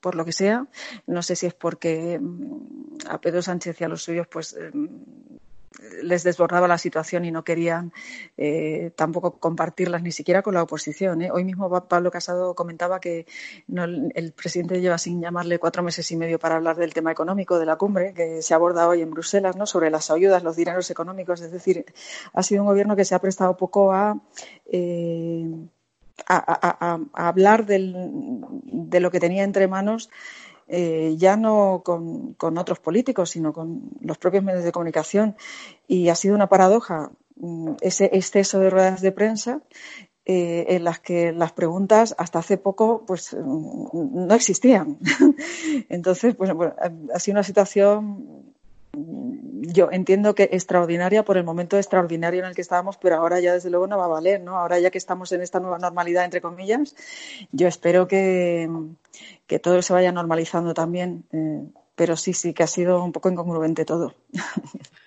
[0.00, 0.66] por lo que sea,
[1.06, 4.88] no sé si es porque mm, a Pedro Sánchez y a los suyos, pues, em,
[6.02, 7.92] les desbordaba la situación y no querían
[8.36, 11.22] eh, tampoco compartirlas ni siquiera con la oposición.
[11.22, 11.30] ¿eh?
[11.30, 13.26] Hoy mismo Pablo Casado comentaba que
[14.14, 17.66] el presidente lleva sin llamarle cuatro meses y medio para hablar del tema económico de
[17.66, 19.66] la cumbre que se aborda hoy en Bruselas, ¿no?
[19.66, 21.40] sobre las ayudas, los dineros económicos.
[21.40, 21.84] Es decir,
[22.32, 24.20] ha sido un gobierno que se ha prestado poco a.
[24.66, 25.46] Eh,
[26.28, 30.10] a, hablar de lo que tenía entre manos
[30.74, 35.36] eh, ya no con, otros políticos, sino con los propios medios de comunicación.
[35.86, 39.60] Y ha sido una paradoja mm, ese exceso de ruedas de prensa
[40.24, 44.98] eh, en las que las preguntas hasta hace poco pues mm, no existían.
[45.90, 46.74] Entonces, pues bueno,
[47.14, 48.51] ha sido una situación
[48.94, 53.54] yo entiendo que extraordinaria por el momento extraordinario en el que estábamos, pero ahora ya
[53.54, 54.58] desde luego no va a valer, ¿no?
[54.58, 56.94] Ahora ya que estamos en esta nueva normalidad, entre comillas,
[57.52, 58.68] yo espero que,
[59.46, 61.64] que todo se vaya normalizando también, eh,
[61.94, 64.14] pero sí, sí, que ha sido un poco incongruente todo.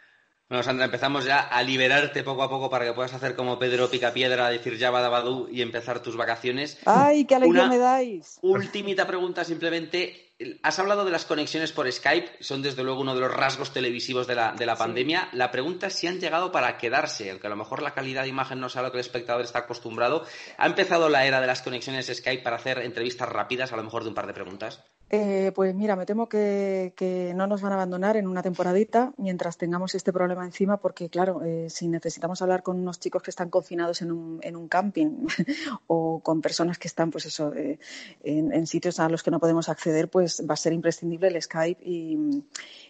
[0.47, 3.89] Bueno, Sandra, empezamos ya a liberarte poco a poco para que puedas hacer como Pedro
[3.89, 6.77] Picapiedra, decir ya Badabadú y empezar tus vacaciones.
[6.85, 8.37] ¡Ay, qué alegría me dais!
[8.43, 10.24] Ultimita pregunta simplemente.
[10.63, 14.27] Has hablado de las conexiones por Skype, son desde luego uno de los rasgos televisivos
[14.27, 15.29] de la, de la pandemia.
[15.31, 18.29] La pregunta es si han llegado para quedarse, aunque a lo mejor la calidad de
[18.29, 20.25] imagen no sea lo que el espectador está acostumbrado.
[20.57, 24.03] ¿Ha empezado la era de las conexiones Skype para hacer entrevistas rápidas, a lo mejor
[24.03, 24.83] de un par de preguntas?
[25.09, 26.91] Eh, pues mira, me temo que,
[27.35, 31.43] no nos van a abandonar en una temporadita mientras tengamos este problema encima, porque claro,
[31.43, 35.27] eh, si necesitamos hablar con unos chicos que están confinados en un, en un camping
[35.87, 37.77] o con personas que están, pues eso, eh,
[38.23, 41.39] en, en, sitios a los que no podemos acceder, pues va a ser imprescindible el
[41.41, 42.17] Skype y,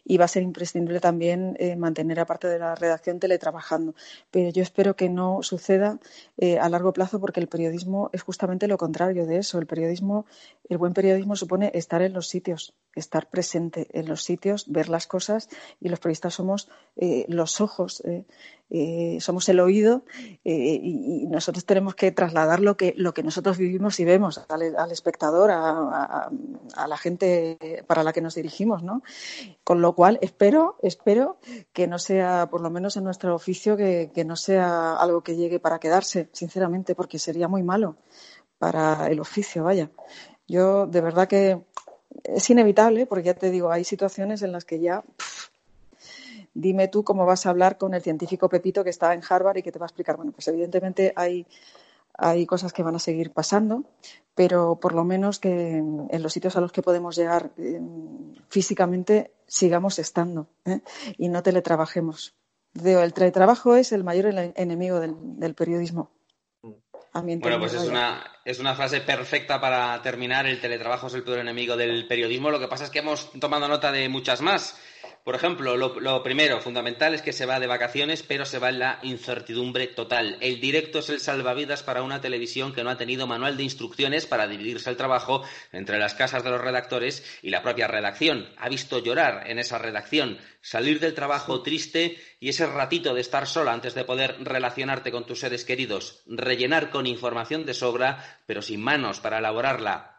[0.05, 3.95] y va a ser imprescindible también eh, mantener aparte de la redacción teletrabajando.
[4.31, 5.99] Pero yo espero que no suceda
[6.37, 9.57] eh, a largo plazo porque el periodismo es justamente lo contrario de eso.
[9.59, 10.25] El periodismo,
[10.69, 15.05] el buen periodismo supone estar en los sitios, estar presente en los sitios, ver las
[15.07, 18.25] cosas y los periodistas somos eh, los ojos, eh,
[18.69, 20.05] eh, somos el oído
[20.43, 25.51] y, nosotros tenemos que trasladar lo que, lo que nosotros vivimos y vemos al, espectador,
[25.51, 26.29] a,
[26.87, 29.03] la gente para la que nos dirigimos, ¿no?
[29.63, 31.37] Con lo cual espero, espero
[31.73, 35.35] que no sea, por lo menos en nuestro oficio, que, que no sea algo que
[35.35, 37.97] llegue para quedarse, sinceramente, porque sería muy malo
[38.57, 39.91] para el oficio, vaya.
[40.47, 41.61] Yo de verdad que
[42.33, 45.03] es inevitable, porque ya te digo, hay situaciones en las que ya.
[46.53, 49.63] dime tú cómo vas a hablar con el científico Pepito que está en Harvard y
[49.63, 50.17] que te va a explicar.
[50.17, 51.45] Bueno, pues evidentemente hay,
[52.17, 53.83] hay cosas que van a seguir pasando,
[54.35, 59.31] pero por lo menos que en los sitios a los que podemos llegar em, físicamente
[59.47, 60.81] sigamos estando ¿eh?
[61.17, 62.35] y no teletrabajemos.
[62.83, 66.11] El teletrabajo es el mayor enemigo del periodismo
[67.21, 70.45] bueno, pues es una, es una frase perfecta para terminar.
[70.45, 72.51] El teletrabajo es el peor enemigo del periodismo.
[72.51, 74.77] Lo que pasa es que hemos tomado nota de muchas más.
[75.25, 78.77] Por ejemplo, lo, primero, fundamental, es que se va de vacaciones, pero se va en
[78.77, 80.37] la incertidumbre total.
[80.39, 84.27] El directo es el salvavidas para una televisión que no ha tenido manual de instrucciones
[84.27, 88.53] para dividirse el trabajo entre las casas de los redactores y la propia redacción.
[88.57, 93.47] Ha visto llorar en esa redacción, salir del trabajo triste y ese ratito de estar
[93.47, 98.61] sola antes de poder relacionarte con tus seres queridos, rellenar con información de sobra, pero
[98.61, 100.14] sin manos para elaborarla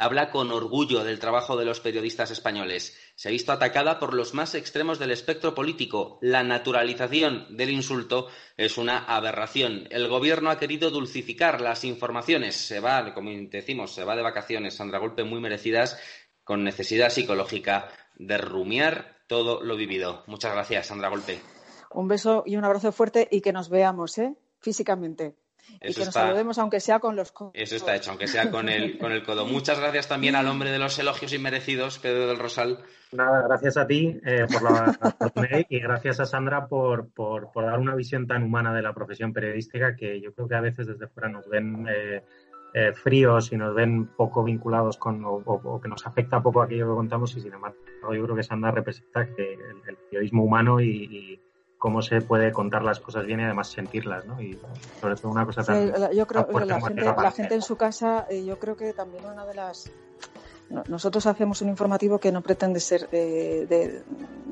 [0.00, 2.98] habla con orgullo del trabajo de los periodistas españoles.
[3.14, 6.18] Se ha visto atacada por los más extremos del espectro político.
[6.22, 9.86] La naturalización del insulto es una aberración.
[9.90, 12.56] El gobierno ha querido dulcificar las informaciones.
[12.56, 16.00] Se va, como decimos, se va de vacaciones, Sandra Golpe, muy merecidas,
[16.44, 20.24] con necesidad psicológica de rumiar todo lo vivido.
[20.26, 21.40] Muchas gracias, Sandra Golpe.
[21.92, 24.34] Un beso y un abrazo fuerte y que nos veamos, ¿eh?
[24.60, 25.34] Físicamente
[25.82, 27.52] y que nos saludemos aunque sea con los codos.
[27.54, 29.46] Eso está hecho, aunque sea con el, con el codo.
[29.46, 32.78] Muchas gracias también al hombre de los elogios inmerecidos, Pedro del Rosal.
[33.12, 37.64] Nada, gracias a ti eh, por la oportunidad y gracias a Sandra por, por, por,
[37.64, 40.86] dar una visión tan humana de la profesión periodística que yo creo que a veces
[40.86, 42.22] desde fuera nos ven eh,
[42.72, 46.94] eh, fríos y nos ven poco vinculados con o, que nos afecta poco aquello que
[46.94, 47.76] contamos y sin embargo
[48.14, 51.40] yo creo que Sandra representa que el, periodismo humano y
[51.80, 54.40] cómo se puede contar las cosas bien y además sentirlas, ¿no?
[54.42, 54.60] Y
[55.00, 56.12] sobre todo una cosa tan...
[56.12, 59.24] yo creo que la gente, la gente en su casa, eh, yo creo que también
[59.24, 59.90] una de las
[60.88, 64.02] nosotros hacemos un informativo que no pretende ser de,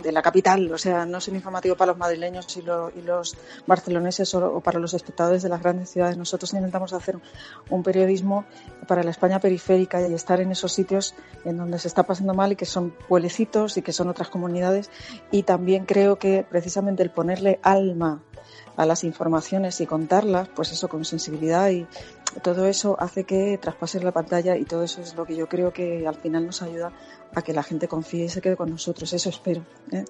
[0.03, 3.37] de, la capital, o sea, no es un informativo para los madrileños y, y los
[3.67, 6.17] barceloneses o, para los espectadores de las grandes ciudades.
[6.17, 7.19] Nosotros intentamos hacer
[7.71, 8.45] un periodismo
[8.87, 12.53] para la España periférica y estar en esos sitios en donde se está pasando mal
[12.53, 14.91] y que son pueblecitos y que son otras comunidades.
[15.31, 18.23] Y también creo que precisamente el ponerle alma
[18.79, 21.87] a las informaciones y contarlas, pues eso con sensibilidad y
[22.43, 25.73] todo eso hace que traspases la pantalla y todo eso es lo que yo creo
[25.73, 26.93] que al final nos ayuda
[27.35, 29.13] a que la gente confíe y se quede con nosotros.
[29.13, 29.67] Eso espero.
[29.91, 30.05] ¿eh?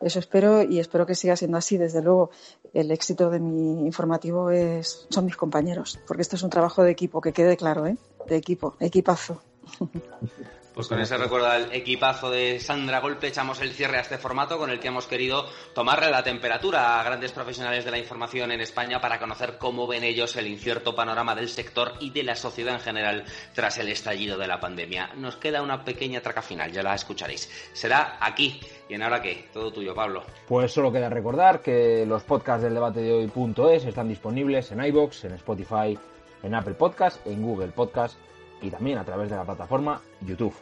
[0.00, 1.78] Eso espero y espero que siga siendo así.
[1.78, 2.30] Desde luego,
[2.72, 6.92] el éxito de mi informativo es, son mis compañeros, porque esto es un trabajo de
[6.92, 7.96] equipo, que quede claro, ¿eh?
[8.28, 9.42] de equipo, equipazo.
[10.76, 14.58] Pues con ese recuerdo al equipazo de Sandra Golpe echamos el cierre a este formato
[14.58, 18.60] con el que hemos querido tomarle la temperatura a grandes profesionales de la información en
[18.60, 22.74] España para conocer cómo ven ellos el incierto panorama del sector y de la sociedad
[22.74, 23.24] en general
[23.54, 25.12] tras el estallido de la pandemia.
[25.16, 27.50] Nos queda una pequeña traca final, ya la escucharéis.
[27.72, 28.60] Será aquí.
[28.86, 29.48] ¿Y en ahora qué?
[29.54, 30.24] Todo tuyo, Pablo.
[30.46, 35.24] Pues solo queda recordar que los podcasts del debate de hoy.es están disponibles en iBox,
[35.24, 35.98] en Spotify,
[36.42, 38.18] en Apple Podcast, en Google Podcast
[38.62, 40.54] y también a través de la plataforma YouTube.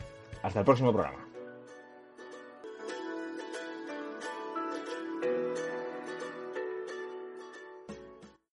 [0.42, 1.33] Hasta el próximo programa.